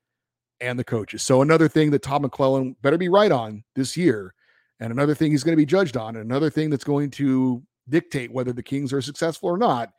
and 0.61 0.79
the 0.79 0.85
coaches. 0.85 1.23
So 1.23 1.43
another 1.43 1.69
thing 1.69 1.91
that 1.93 2.03
Tom 2.03 2.25
McLellan 2.25 2.75
better 2.83 2.99
be 2.99 3.09
right 3.09 3.33
on 3.33 3.63
this 3.75 3.97
year 3.97 4.35
and 4.81 4.93
another 4.93 5.15
thing 5.15 5.33
he's 5.33 5.45
going 5.45 5.55
to 5.55 5.61
be 5.61 5.67
judged 5.67 5.97
on, 5.97 6.17
and 6.17 6.25
another 6.25 6.51
thing 6.51 6.71
that's 6.71 6.85
going 6.85 7.11
to 7.11 7.63
dictate 7.89 8.33
whether 8.33 8.53
the 8.53 8.63
Kings 8.63 8.93
are 8.93 9.03
successful 9.03 9.49
or 9.49 9.59
not. 9.59 9.91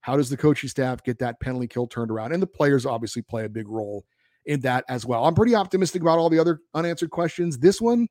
How 0.00 0.16
does 0.16 0.28
the 0.28 0.36
coaching 0.36 0.68
staff 0.68 1.02
get 1.02 1.18
that 1.20 1.40
penalty 1.40 1.66
kill 1.66 1.86
turned 1.86 2.10
around? 2.10 2.32
And 2.32 2.42
the 2.42 2.46
players 2.46 2.86
obviously 2.86 3.22
play 3.22 3.44
a 3.44 3.48
big 3.48 3.68
role 3.68 4.04
in 4.44 4.60
that 4.60 4.84
as 4.88 5.06
well. 5.06 5.24
I'm 5.24 5.34
pretty 5.34 5.54
optimistic 5.54 6.02
about 6.02 6.18
all 6.18 6.30
the 6.30 6.38
other 6.38 6.60
unanswered 6.74 7.10
questions. 7.10 7.58
This 7.58 7.80
one, 7.80 8.06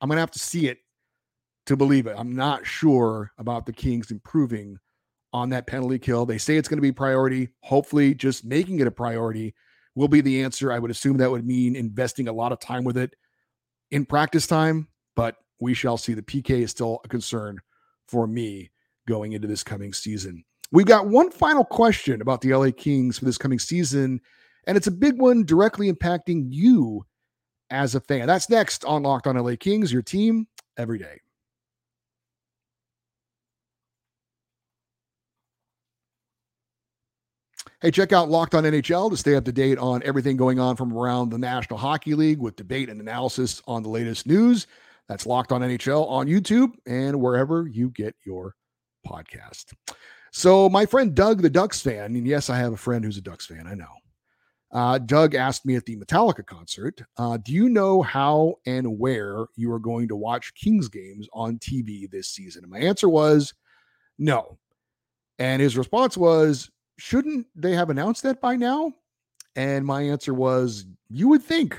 I'm 0.00 0.08
going 0.08 0.16
to 0.16 0.20
have 0.20 0.30
to 0.32 0.38
see 0.38 0.68
it 0.68 0.78
to 1.66 1.76
believe 1.76 2.06
it. 2.06 2.14
I'm 2.16 2.36
not 2.36 2.66
sure 2.66 3.32
about 3.38 3.66
the 3.66 3.72
Kings 3.72 4.10
improving 4.10 4.78
on 5.32 5.48
that 5.50 5.66
penalty 5.66 5.98
kill. 5.98 6.26
They 6.26 6.38
say 6.38 6.56
it's 6.56 6.68
going 6.68 6.78
to 6.78 6.82
be 6.82 6.92
priority. 6.92 7.48
Hopefully, 7.62 8.14
just 8.14 8.44
making 8.44 8.80
it 8.80 8.86
a 8.86 8.92
priority 8.92 9.54
will 9.94 10.08
be 10.08 10.20
the 10.20 10.42
answer. 10.42 10.72
I 10.72 10.78
would 10.78 10.90
assume 10.90 11.18
that 11.18 11.30
would 11.30 11.46
mean 11.46 11.76
investing 11.76 12.28
a 12.28 12.32
lot 12.32 12.52
of 12.52 12.60
time 12.60 12.84
with 12.84 12.96
it 12.96 13.14
in 13.90 14.06
practice 14.06 14.46
time, 14.46 14.88
but 15.16 15.36
we 15.60 15.74
shall 15.74 15.96
see. 15.96 16.14
The 16.14 16.22
PK 16.22 16.62
is 16.62 16.70
still 16.70 17.00
a 17.04 17.08
concern 17.08 17.58
for 18.08 18.26
me 18.26 18.70
going 19.06 19.32
into 19.32 19.48
this 19.48 19.62
coming 19.62 19.92
season. 19.92 20.44
We've 20.70 20.86
got 20.86 21.06
one 21.06 21.30
final 21.30 21.64
question 21.64 22.22
about 22.22 22.40
the 22.40 22.54
LA 22.54 22.70
Kings 22.74 23.18
for 23.18 23.26
this 23.26 23.38
coming 23.38 23.58
season, 23.58 24.20
and 24.66 24.76
it's 24.76 24.86
a 24.86 24.92
big 24.92 25.20
one 25.20 25.44
directly 25.44 25.92
impacting 25.92 26.46
you 26.48 27.04
as 27.70 27.94
a 27.94 28.00
fan. 28.00 28.26
That's 28.26 28.48
next 28.48 28.84
on 28.84 29.02
Locked 29.02 29.26
on 29.26 29.36
LA 29.36 29.54
Kings, 29.58 29.92
your 29.92 30.02
team 30.02 30.46
every 30.78 30.98
day. 30.98 31.20
Hey, 37.82 37.90
check 37.90 38.12
out 38.12 38.30
Locked 38.30 38.54
On 38.54 38.62
NHL 38.62 39.10
to 39.10 39.16
stay 39.16 39.34
up 39.34 39.44
to 39.44 39.50
date 39.50 39.76
on 39.76 40.04
everything 40.04 40.36
going 40.36 40.60
on 40.60 40.76
from 40.76 40.96
around 40.96 41.30
the 41.30 41.38
National 41.38 41.76
Hockey 41.76 42.14
League 42.14 42.38
with 42.38 42.54
debate 42.54 42.88
and 42.88 43.00
analysis 43.00 43.60
on 43.66 43.82
the 43.82 43.88
latest 43.88 44.24
news. 44.24 44.68
That's 45.08 45.26
Locked 45.26 45.50
On 45.50 45.62
NHL 45.62 46.08
on 46.08 46.28
YouTube 46.28 46.74
and 46.86 47.20
wherever 47.20 47.66
you 47.66 47.90
get 47.90 48.14
your 48.24 48.54
podcast. 49.04 49.72
So, 50.30 50.68
my 50.68 50.86
friend 50.86 51.12
Doug, 51.12 51.42
the 51.42 51.50
Ducks 51.50 51.80
fan, 51.80 52.14
and 52.14 52.24
yes, 52.24 52.50
I 52.50 52.56
have 52.56 52.72
a 52.72 52.76
friend 52.76 53.04
who's 53.04 53.18
a 53.18 53.20
Ducks 53.20 53.46
fan, 53.46 53.66
I 53.66 53.74
know. 53.74 53.92
Uh, 54.70 54.98
Doug 54.98 55.34
asked 55.34 55.66
me 55.66 55.74
at 55.74 55.84
the 55.84 55.96
Metallica 55.96 56.46
concert, 56.46 57.02
uh, 57.16 57.36
Do 57.38 57.52
you 57.52 57.68
know 57.68 58.00
how 58.00 58.54
and 58.64 58.96
where 58.96 59.46
you 59.56 59.72
are 59.72 59.80
going 59.80 60.06
to 60.06 60.14
watch 60.14 60.54
Kings 60.54 60.86
games 60.86 61.26
on 61.32 61.58
TV 61.58 62.08
this 62.08 62.28
season? 62.28 62.62
And 62.62 62.70
my 62.70 62.78
answer 62.78 63.08
was 63.08 63.52
no. 64.20 64.56
And 65.40 65.60
his 65.60 65.76
response 65.76 66.16
was, 66.16 66.70
shouldn't 67.02 67.48
they 67.56 67.72
have 67.72 67.90
announced 67.90 68.22
that 68.22 68.40
by 68.40 68.54
now? 68.54 68.92
And 69.56 69.84
my 69.84 70.02
answer 70.02 70.32
was, 70.32 70.86
you 71.10 71.28
would 71.28 71.42
think. 71.42 71.78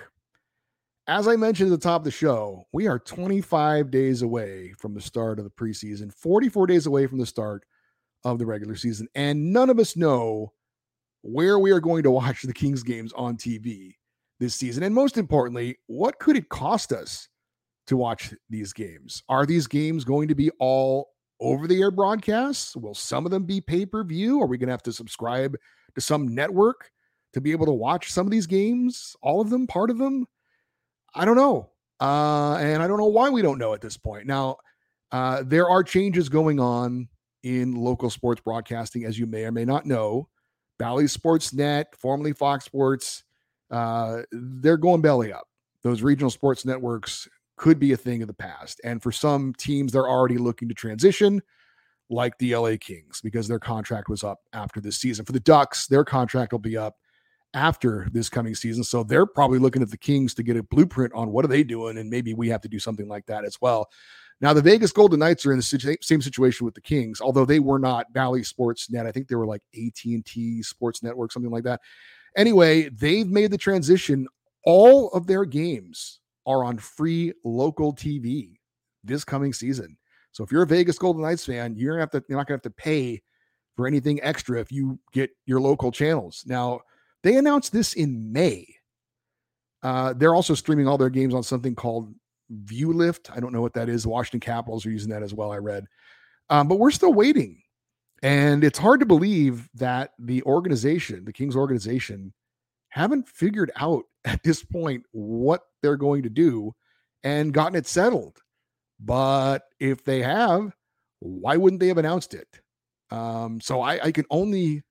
As 1.07 1.29
I 1.29 1.37
mentioned 1.37 1.71
at 1.71 1.79
the 1.79 1.83
top 1.83 2.01
of 2.01 2.03
the 2.03 2.11
show, 2.11 2.65
we 2.73 2.87
are 2.87 2.99
25 2.99 3.89
days 3.89 4.21
away 4.21 4.73
from 4.77 4.93
the 4.93 5.01
start 5.01 5.39
of 5.39 5.45
the 5.45 5.51
preseason, 5.51 6.13
44 6.13 6.67
days 6.67 6.87
away 6.87 7.07
from 7.07 7.19
the 7.19 7.25
start 7.25 7.63
of 8.25 8.37
the 8.37 8.45
regular 8.45 8.75
season, 8.75 9.07
and 9.15 9.53
none 9.53 9.69
of 9.69 9.79
us 9.79 9.95
know 9.95 10.51
where 11.21 11.57
we 11.57 11.71
are 11.71 11.79
going 11.79 12.03
to 12.03 12.11
watch 12.11 12.41
the 12.41 12.53
Kings 12.53 12.83
games 12.83 13.13
on 13.13 13.37
TV 13.37 13.95
this 14.41 14.55
season. 14.55 14.83
And 14.83 14.93
most 14.93 15.17
importantly, 15.17 15.77
what 15.87 16.19
could 16.19 16.35
it 16.35 16.49
cost 16.49 16.91
us 16.91 17.29
to 17.87 17.95
watch 17.95 18.33
these 18.49 18.73
games? 18.73 19.23
Are 19.29 19.45
these 19.45 19.67
games 19.67 20.03
going 20.03 20.27
to 20.27 20.35
be 20.35 20.51
all 20.59 21.12
over 21.43 21.67
the 21.67 21.79
air 21.81 21.91
broadcasts? 21.91 22.75
Will 22.75 22.95
some 22.95 23.25
of 23.25 23.31
them 23.31 23.43
be 23.43 23.61
pay 23.61 23.85
per 23.85 24.03
view? 24.03 24.41
Are 24.41 24.47
we 24.47 24.57
going 24.57 24.67
to 24.67 24.73
have 24.73 24.83
to 24.83 24.93
subscribe 24.93 25.55
to 25.93 26.01
some 26.01 26.33
network 26.33 26.89
to 27.33 27.41
be 27.41 27.51
able 27.51 27.65
to 27.65 27.73
watch 27.73 28.11
some 28.11 28.25
of 28.25 28.31
these 28.31 28.47
games? 28.47 29.15
All 29.21 29.41
of 29.41 29.49
them? 29.49 29.67
Part 29.67 29.91
of 29.91 29.97
them? 29.97 30.25
I 31.13 31.25
don't 31.25 31.35
know. 31.35 31.69
Uh, 31.99 32.55
and 32.55 32.81
I 32.81 32.87
don't 32.87 32.97
know 32.97 33.05
why 33.05 33.29
we 33.29 33.41
don't 33.41 33.59
know 33.59 33.73
at 33.73 33.81
this 33.81 33.97
point. 33.97 34.25
Now, 34.25 34.57
uh, 35.11 35.43
there 35.45 35.69
are 35.69 35.83
changes 35.83 36.29
going 36.29 36.59
on 36.59 37.07
in 37.43 37.75
local 37.75 38.09
sports 38.09 38.41
broadcasting, 38.41 39.05
as 39.05 39.19
you 39.19 39.27
may 39.27 39.43
or 39.43 39.51
may 39.51 39.65
not 39.65 39.85
know. 39.85 40.27
Bally 40.79 41.07
Sports 41.07 41.53
Net, 41.53 41.93
formerly 41.99 42.33
Fox 42.33 42.65
Sports, 42.65 43.23
uh, 43.69 44.21
they're 44.31 44.77
going 44.77 45.01
belly 45.01 45.31
up. 45.31 45.47
Those 45.83 46.01
regional 46.01 46.29
sports 46.29 46.65
networks 46.65 47.27
could 47.55 47.79
be 47.79 47.93
a 47.93 47.97
thing 47.97 48.21
of 48.21 48.27
the 48.27 48.33
past. 48.33 48.81
And 48.83 49.01
for 49.01 49.11
some 49.11 49.53
teams, 49.57 49.91
they're 49.91 50.09
already 50.09 50.37
looking 50.37 50.67
to 50.69 50.75
transition, 50.75 51.41
like 52.09 52.37
the 52.37 52.55
LA 52.55 52.75
Kings, 52.79 53.21
because 53.21 53.47
their 53.47 53.59
contract 53.59 54.09
was 54.09 54.23
up 54.23 54.39
after 54.53 54.81
this 54.81 54.97
season. 54.97 55.25
For 55.25 55.31
the 55.31 55.39
Ducks, 55.39 55.87
their 55.87 56.03
contract 56.03 56.51
will 56.51 56.59
be 56.59 56.77
up 56.77 56.95
after 57.53 58.07
this 58.11 58.29
coming 58.29 58.55
season. 58.55 58.83
So 58.83 59.03
they're 59.03 59.25
probably 59.25 59.59
looking 59.59 59.81
at 59.81 59.91
the 59.91 59.97
Kings 59.97 60.33
to 60.35 60.43
get 60.43 60.57
a 60.57 60.63
blueprint 60.63 61.13
on 61.13 61.31
what 61.31 61.45
are 61.45 61.49
they 61.49 61.63
doing, 61.63 61.97
and 61.97 62.09
maybe 62.09 62.33
we 62.33 62.49
have 62.49 62.61
to 62.61 62.69
do 62.69 62.79
something 62.79 63.07
like 63.07 63.25
that 63.27 63.45
as 63.45 63.61
well. 63.61 63.89
Now 64.41 64.51
the 64.51 64.61
Vegas 64.61 64.91
Golden 64.91 65.19
Knights 65.19 65.45
are 65.45 65.51
in 65.51 65.59
the 65.59 65.97
same 66.01 66.21
situation 66.21 66.65
with 66.65 66.73
the 66.73 66.81
Kings, 66.81 67.21
although 67.21 67.45
they 67.45 67.59
were 67.59 67.79
not 67.79 68.11
Bally 68.11 68.43
Sports 68.43 68.89
Net. 68.89 69.05
I 69.05 69.11
think 69.11 69.27
they 69.27 69.35
were 69.35 69.45
like 69.45 69.61
AT 69.75 70.03
and 70.05 70.25
T 70.25 70.63
Sports 70.63 71.03
Network, 71.03 71.31
something 71.31 71.51
like 71.51 71.63
that. 71.63 71.79
Anyway, 72.35 72.89
they've 72.89 73.27
made 73.27 73.51
the 73.51 73.57
transition. 73.57 74.27
All 74.65 75.11
of 75.11 75.27
their 75.27 75.45
games 75.45 76.19
are 76.45 76.63
on 76.63 76.77
free 76.77 77.33
local 77.43 77.93
TV 77.93 78.57
this 79.03 79.23
coming 79.23 79.53
season. 79.53 79.97
So 80.31 80.43
if 80.43 80.51
you're 80.51 80.63
a 80.63 80.67
Vegas 80.67 80.97
Golden 80.97 81.21
Knights 81.21 81.45
fan, 81.45 81.75
you're 81.77 81.93
gonna 81.93 82.01
have 82.01 82.11
to 82.11 82.23
you're 82.27 82.37
not 82.37 82.47
gonna 82.47 82.55
have 82.55 82.63
to 82.63 82.69
pay 82.71 83.21
for 83.75 83.87
anything 83.87 84.21
extra 84.23 84.59
if 84.59 84.71
you 84.71 84.99
get 85.11 85.29
your 85.45 85.61
local 85.61 85.91
channels. 85.91 86.43
Now 86.45 86.81
they 87.21 87.37
announced 87.37 87.71
this 87.71 87.93
in 87.93 88.31
May. 88.31 88.67
Uh, 89.81 90.13
they're 90.13 90.35
also 90.35 90.53
streaming 90.53 90.87
all 90.87 90.97
their 90.97 91.09
games 91.09 91.33
on 91.33 91.43
something 91.43 91.75
called 91.75 92.13
ViewLift. 92.65 93.35
I 93.35 93.39
don't 93.39 93.53
know 93.53 93.61
what 93.61 93.73
that 93.73 93.89
is. 93.89 94.03
The 94.03 94.09
Washington 94.09 94.39
Capitals 94.39 94.85
are 94.85 94.91
using 94.91 95.09
that 95.11 95.23
as 95.23 95.33
well. 95.33 95.51
I 95.51 95.57
read, 95.57 95.85
um, 96.49 96.67
but 96.67 96.79
we're 96.79 96.91
still 96.91 97.13
waiting, 97.13 97.61
and 98.21 98.63
it's 98.63 98.79
hard 98.79 99.01
to 99.01 99.05
believe 99.05 99.69
that 99.75 100.11
the 100.19 100.41
organization, 100.43 101.25
the 101.25 101.33
Kings 101.33 101.55
organization, 101.55 102.33
haven't 102.89 103.27
figured 103.27 103.71
out 103.75 104.05
at 104.25 104.43
this 104.43 104.63
point 104.63 105.05
what 105.11 105.61
they're 105.81 105.97
going 105.97 106.23
to 106.23 106.29
do 106.29 106.73
and 107.23 107.53
gotten 107.53 107.75
it 107.75 107.87
settled. 107.87 108.39
But 108.99 109.63
if 109.79 110.03
they 110.03 110.21
have, 110.21 110.75
why 111.19 111.57
wouldn't 111.57 111.79
they 111.79 111.87
have 111.87 111.97
announced 111.97 112.33
it? 112.33 112.47
Um, 113.11 113.59
so 113.61 113.81
I, 113.81 114.05
I 114.05 114.11
can 114.11 114.25
only 114.29 114.83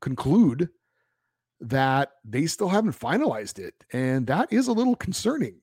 conclude 0.00 0.68
that 1.60 2.12
they 2.24 2.46
still 2.46 2.68
haven't 2.68 2.98
finalized 2.98 3.58
it. 3.58 3.74
And 3.92 4.26
that 4.28 4.52
is 4.52 4.68
a 4.68 4.72
little 4.72 4.96
concerning. 4.96 5.60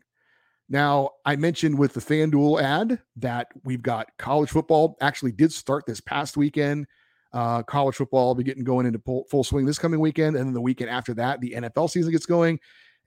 Now, 0.67 1.11
I 1.25 1.35
mentioned 1.35 1.77
with 1.77 1.93
the 1.93 1.99
FanDuel 1.99 2.61
ad 2.61 2.99
that 3.17 3.47
we've 3.63 3.83
got 3.83 4.09
college 4.17 4.49
football 4.49 4.97
actually 4.99 5.31
did 5.31 5.53
start 5.53 5.85
this 5.85 6.01
past 6.01 6.37
weekend. 6.37 6.87
Uh, 7.35 7.61
college 7.63 7.95
football 7.95 8.27
will 8.27 8.35
be 8.35 8.43
getting 8.43 8.63
going 8.63 8.85
into 8.85 8.99
full 9.29 9.43
swing 9.43 9.65
this 9.65 9.77
coming 9.77 9.99
weekend. 9.99 10.37
And 10.37 10.47
then 10.47 10.53
the 10.53 10.61
weekend 10.61 10.89
after 10.89 11.13
that, 11.15 11.41
the 11.41 11.51
NFL 11.51 11.89
season 11.89 12.13
gets 12.13 12.25
going. 12.25 12.59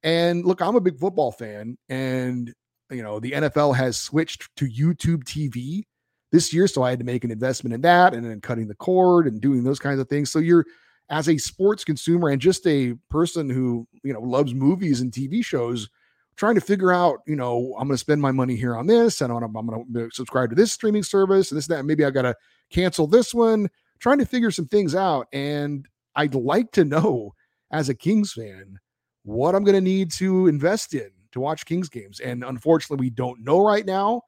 And 0.03 0.45
look, 0.45 0.61
I'm 0.61 0.77
a 0.77 0.81
big 0.81 0.99
football 0.99 1.33
fan. 1.33 1.79
And, 1.89 2.53
you 2.91 3.03
know, 3.03 3.21
the 3.21 3.33
NFL 3.33 3.75
has 3.77 3.99
switched 3.99 4.55
to 4.57 4.67
YouTube 4.67 5.25
TV 5.25 5.85
this 6.31 6.53
year. 6.53 6.69
So 6.69 6.83
I 6.83 6.91
had 6.91 6.99
to 6.99 7.07
make 7.07 7.25
an 7.25 7.31
investment 7.31 7.73
in 7.73 7.81
that 7.81 8.13
and 8.13 8.23
then 8.23 8.43
cutting 8.43 8.69
the 8.69 8.75
cord 8.75 9.27
and 9.27 9.41
doing 9.41 9.65
those 9.65 9.79
kinds 9.79 9.99
of 9.99 10.09
things. 10.09 10.31
So 10.31 10.41
you're, 10.41 10.67
as 11.11 11.29
a 11.29 11.39
sports 11.39 11.85
consumer 11.85 12.29
and 12.29 12.41
just 12.41 12.67
a 12.67 12.95
person 13.11 13.49
who 13.49 13.87
you 14.03 14.13
know 14.13 14.21
loves 14.21 14.53
movies 14.55 15.01
and 15.01 15.11
TV 15.11 15.45
shows, 15.45 15.89
trying 16.37 16.55
to 16.55 16.61
figure 16.61 16.93
out, 16.93 17.21
you 17.27 17.35
know, 17.35 17.75
I'm 17.79 17.89
going 17.89 17.95
to 17.95 17.99
spend 17.99 18.21
my 18.21 18.31
money 18.31 18.57
here 18.57 18.77
on 18.77 18.87
this, 18.87 19.21
and 19.21 19.33
I'm 19.33 19.53
going 19.53 19.87
to 19.95 20.11
subscribe 20.13 20.51
to 20.51 20.55
this 20.55 20.73
streaming 20.73 21.03
service, 21.03 21.51
and 21.51 21.59
this 21.59 21.69
and 21.69 21.79
that. 21.79 21.85
Maybe 21.85 22.05
I 22.05 22.11
got 22.11 22.23
to 22.23 22.37
cancel 22.71 23.07
this 23.07 23.35
one. 23.35 23.69
Trying 23.99 24.19
to 24.19 24.27
figure 24.27 24.51
some 24.51 24.67
things 24.67 24.95
out, 24.95 25.27
and 25.33 25.87
I'd 26.15 26.35
like 26.35 26.73
to 26.73 26.85
know 26.85 27.35
as 27.73 27.89
a 27.89 27.95
Kings 27.95 28.33
fan 28.33 28.79
what 29.25 29.55
I'm 29.55 29.65
going 29.65 29.75
to 29.75 29.81
need 29.81 30.11
to 30.13 30.47
invest 30.47 30.95
in 30.95 31.11
to 31.33 31.41
watch 31.41 31.67
Kings 31.67 31.89
games. 31.89 32.21
And 32.21 32.45
unfortunately, 32.45 33.05
we 33.05 33.11
don't 33.11 33.45
know 33.45 33.65
right 33.65 33.85
now. 33.85 34.23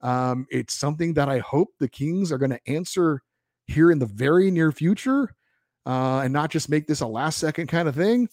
Um, 0.00 0.46
it's 0.50 0.74
something 0.74 1.14
that 1.14 1.28
I 1.28 1.38
hope 1.38 1.68
the 1.78 1.88
Kings 1.88 2.30
are 2.30 2.38
going 2.38 2.50
to 2.50 2.60
answer 2.68 3.22
here 3.66 3.90
in 3.90 3.98
the 3.98 4.06
very 4.06 4.50
near 4.50 4.70
future 4.70 5.34
uh, 5.86 6.20
and 6.20 6.32
not 6.32 6.50
just 6.50 6.68
make 6.68 6.86
this 6.86 7.00
a 7.00 7.06
last 7.06 7.38
second 7.38 7.66
kind 7.66 7.88
of 7.88 7.94
thing. 7.94 8.28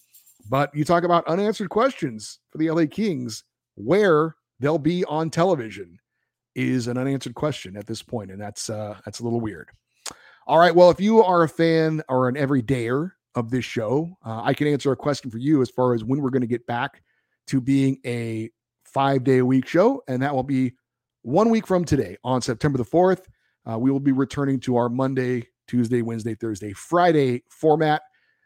But 0.49 0.75
you 0.75 0.83
talk 0.83 1.03
about 1.03 1.27
unanswered 1.27 1.69
questions 1.69 2.39
for 2.49 2.57
the 2.57 2.69
LA 2.69 2.85
Kings, 2.89 3.43
where 3.75 4.35
they'll 4.59 4.77
be 4.77 5.05
on 5.05 5.29
television 5.29 5.99
is 6.55 6.87
an 6.87 6.97
unanswered 6.97 7.35
question 7.35 7.77
at 7.77 7.87
this 7.87 8.01
point, 8.01 8.31
and 8.31 8.41
that's 8.41 8.69
uh, 8.69 8.99
that's 9.05 9.19
a 9.19 9.23
little 9.23 9.39
weird. 9.39 9.69
All 10.51 10.59
right, 10.59 10.75
well, 10.75 10.89
if 10.89 10.99
you 10.99 11.23
are 11.23 11.43
a 11.43 11.47
fan 11.47 12.01
or 12.09 12.27
an 12.27 12.35
everydayer 12.35 13.11
of 13.35 13.51
this 13.51 13.63
show, 13.63 14.17
uh, 14.25 14.41
I 14.43 14.53
can 14.53 14.67
answer 14.67 14.91
a 14.91 14.97
question 14.97 15.31
for 15.31 15.37
you 15.37 15.61
as 15.61 15.69
far 15.69 15.93
as 15.93 16.03
when 16.03 16.19
we're 16.19 16.29
going 16.29 16.41
to 16.41 16.45
get 16.45 16.67
back 16.67 17.03
to 17.47 17.61
being 17.61 17.97
a 18.05 18.49
five 18.83 19.23
day 19.23 19.37
a 19.37 19.45
week 19.45 19.65
show, 19.65 20.03
and 20.09 20.21
that 20.21 20.35
will 20.35 20.43
be 20.43 20.73
one 21.21 21.51
week 21.51 21.65
from 21.65 21.85
today 21.85 22.17
on 22.25 22.41
September 22.41 22.77
the 22.77 22.83
fourth. 22.83 23.29
Uh, 23.65 23.79
we 23.79 23.91
will 23.91 24.01
be 24.01 24.11
returning 24.11 24.59
to 24.59 24.75
our 24.75 24.89
Monday 24.89 25.47
Tuesday, 25.69 26.01
Wednesday, 26.01 26.35
Thursday, 26.35 26.73
Friday 26.73 27.43
format 27.47 28.01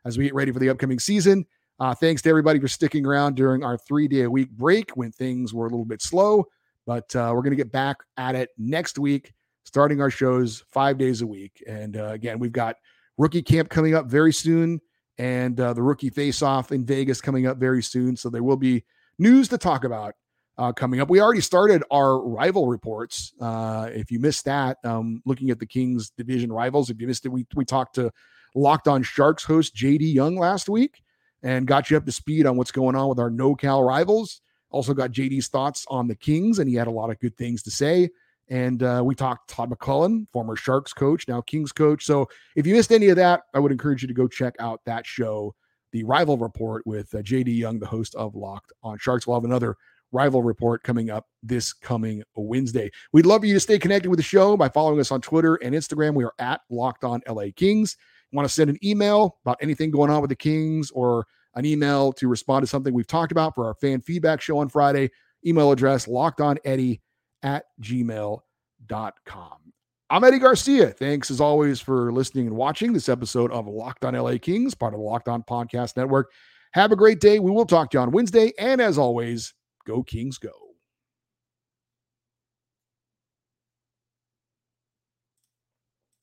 as 0.06 0.15
we 0.15 0.26
get 0.26 0.36
ready 0.36 0.52
for 0.52 0.60
the 0.60 0.70
upcoming 0.70 1.00
season. 1.00 1.44
Uh, 1.80 1.96
thanks 1.96 2.22
to 2.22 2.30
everybody 2.30 2.60
for 2.60 2.68
sticking 2.68 3.04
around 3.04 3.36
during 3.36 3.63
our 3.63 3.80
three 3.80 4.08
day 4.08 4.22
a 4.22 4.30
week 4.30 4.52
break 4.52 4.91
when 4.91 5.12
things 5.12 5.56
were 5.56 5.65
a 5.65 5.70
little 5.70 5.84
bit 5.84 6.04
slow. 6.04 6.46
But 6.86 7.15
uh, 7.15 7.32
we're 7.34 7.41
going 7.41 7.58
to 7.58 7.63
get 7.63 7.72
back 7.72 7.98
at 8.18 8.36
it 8.36 8.50
next 8.60 9.00
week, 9.00 9.34
starting 9.65 9.99
our 10.01 10.10
shows 10.10 10.63
five 10.71 10.97
days 10.97 11.21
a 11.21 11.28
week. 11.28 11.62
And 11.67 11.97
uh, 11.97 12.08
again, 12.08 12.39
we've 12.39 12.54
got 12.54 12.78
rookie 13.17 13.41
camp 13.43 13.69
coming 13.69 13.93
up 13.93 14.06
very 14.08 14.32
soon. 14.34 14.80
and 15.17 15.60
uh, 15.60 15.73
the 15.73 15.82
rookie 15.82 16.10
face-off 16.10 16.71
in 16.71 16.86
Vegas 16.86 17.21
coming 17.21 17.47
up 17.47 17.58
very 17.58 17.82
soon. 17.82 18.15
So 18.15 18.30
there 18.30 18.43
will 18.43 18.58
be 18.58 18.84
news 19.17 19.47
to 19.49 19.58
talk 19.58 19.84
about 19.86 20.13
uh, 20.58 20.71
coming 20.73 20.99
up. 20.99 21.10
We 21.10 21.21
already 21.21 21.41
started 21.41 21.84
our 21.91 22.19
rival 22.19 22.67
reports. 22.67 23.34
Uh, 23.39 23.89
if 23.93 24.12
you 24.12 24.19
missed 24.19 24.45
that, 24.45 24.78
um, 24.84 25.21
looking 25.25 25.49
at 25.51 25.60
the 25.60 25.65
Kings 25.65 26.12
division 26.17 26.51
rivals, 26.51 26.89
if 26.89 26.99
you 26.99 27.08
missed 27.08 27.25
it, 27.25 27.30
we 27.30 27.45
we 27.56 27.65
talked 27.65 27.95
to 27.95 28.12
Locked 28.56 28.88
On 28.88 29.04
Sharks 29.04 29.43
host 29.43 29.75
JD 29.75 30.13
Young 30.13 30.38
last 30.38 30.69
week 30.69 31.01
and 31.43 31.67
got 31.67 31.89
you 31.89 31.97
up 31.97 32.06
to 32.06 32.12
speed 32.12 32.45
on 32.45 32.58
what's 32.58 32.71
going 32.71 32.95
on 32.95 33.10
with 33.10 33.19
our 33.19 33.30
NoCal 33.30 33.86
rivals. 33.86 34.41
Also 34.69 34.93
got 34.93 35.12
JD's 35.12 35.47
thoughts 35.47 35.86
on 35.89 36.08
the 36.08 36.15
Kings, 36.15 36.60
and 36.60 36.69
he 36.69 36.75
had 36.75 36.88
a 36.88 36.91
lot 36.91 37.10
of 37.10 37.19
good 37.19 37.38
things 37.38 37.62
to 37.63 37.71
say. 37.71 38.10
And 38.49 38.84
uh, 38.84 39.01
we 39.03 39.15
talked 39.15 39.49
Todd 39.49 39.71
McLellan, 39.71 40.27
former 40.31 40.55
Sharks 40.55 40.93
coach, 40.93 41.27
now 41.27 41.41
Kings 41.41 41.71
coach. 41.71 42.05
So 42.05 42.27
if 42.55 42.67
you 42.67 42.75
missed 42.75 42.91
any 42.91 43.08
of 43.08 43.15
that, 43.15 43.43
I 43.53 43.60
would 43.60 43.71
encourage 43.71 44.01
you 44.01 44.08
to 44.08 44.13
go 44.13 44.27
check 44.27 44.55
out 44.60 44.81
that 44.86 45.05
show, 45.05 45.55
the 45.91 46.03
Rival 46.03 46.38
Report 46.38 46.86
with 46.86 47.13
uh, 47.15 47.19
JD 47.19 47.58
Young, 47.58 47.79
the 47.79 47.88
host 47.88 48.13
of 48.15 48.36
Locked 48.36 48.71
on 48.84 48.97
Sharks. 48.99 49.25
We'll 49.25 49.38
have 49.38 49.45
another 49.45 49.75
rival 50.12 50.41
report 50.41 50.81
coming 50.84 51.10
up 51.10 51.27
this 51.43 51.73
coming 51.73 52.23
Wednesday. 52.36 52.89
We'd 53.12 53.25
love 53.25 53.41
for 53.41 53.47
you 53.47 53.53
to 53.53 53.60
stay 53.60 53.77
connected 53.77 54.10
with 54.10 54.17
the 54.17 54.23
show 54.23 54.55
by 54.55 54.69
following 54.69 54.99
us 54.99 55.12
on 55.12 55.21
Twitter 55.21 55.55
and 55.55 55.75
Instagram. 55.75 56.13
We 56.13 56.23
are 56.23 56.34
at 56.39 56.62
Locked 56.69 57.03
On 57.03 57.21
LA 57.27 57.47
Kings. 57.55 57.97
Want 58.31 58.47
to 58.47 58.53
send 58.53 58.69
an 58.69 58.77
email 58.84 59.38
about 59.45 59.58
anything 59.62 59.91
going 59.91 60.10
on 60.10 60.21
with 60.21 60.29
the 60.29 60.36
Kings 60.36 60.89
or 60.91 61.25
an 61.55 61.65
email 61.65 62.12
to 62.13 62.27
respond 62.27 62.63
to 62.63 62.67
something 62.67 62.93
we've 62.93 63.08
talked 63.08 63.31
about 63.31 63.55
for 63.55 63.65
our 63.65 63.75
fan 63.75 64.01
feedback 64.01 64.41
show 64.41 64.58
on 64.58 64.69
Friday? 64.69 65.10
Email 65.45 65.71
address 65.71 66.08
lockedoneddie 66.08 67.01
at 67.45 67.65
gmail.com. 67.81 68.41
I'm 70.10 70.23
Eddie 70.23 70.39
Garcia. 70.39 70.91
Thanks 70.91 71.31
as 71.31 71.39
always 71.39 71.79
for 71.79 72.12
listening 72.12 72.47
and 72.47 72.55
watching 72.55 72.93
this 72.93 73.10
episode 73.10 73.51
of 73.51 73.67
Locked 73.67 74.03
On 74.03 74.13
LA 74.13 74.38
Kings, 74.39 74.75
part 74.75 74.93
of 74.93 74.99
the 74.99 75.05
Locked 75.05 75.29
On 75.29 75.41
Podcast 75.43 75.95
Network. 75.95 76.31
Have 76.73 76.91
a 76.91 76.95
great 76.95 77.19
day. 77.21 77.39
We 77.39 77.51
will 77.51 77.65
talk 77.65 77.91
to 77.91 77.97
you 77.97 78.01
on 78.01 78.12
Wednesday. 78.12 78.51
And 78.60 78.81
as 78.81 78.97
always, 78.97 79.53
go 79.88 80.03
Kings 80.03 80.38
go. 80.38 80.64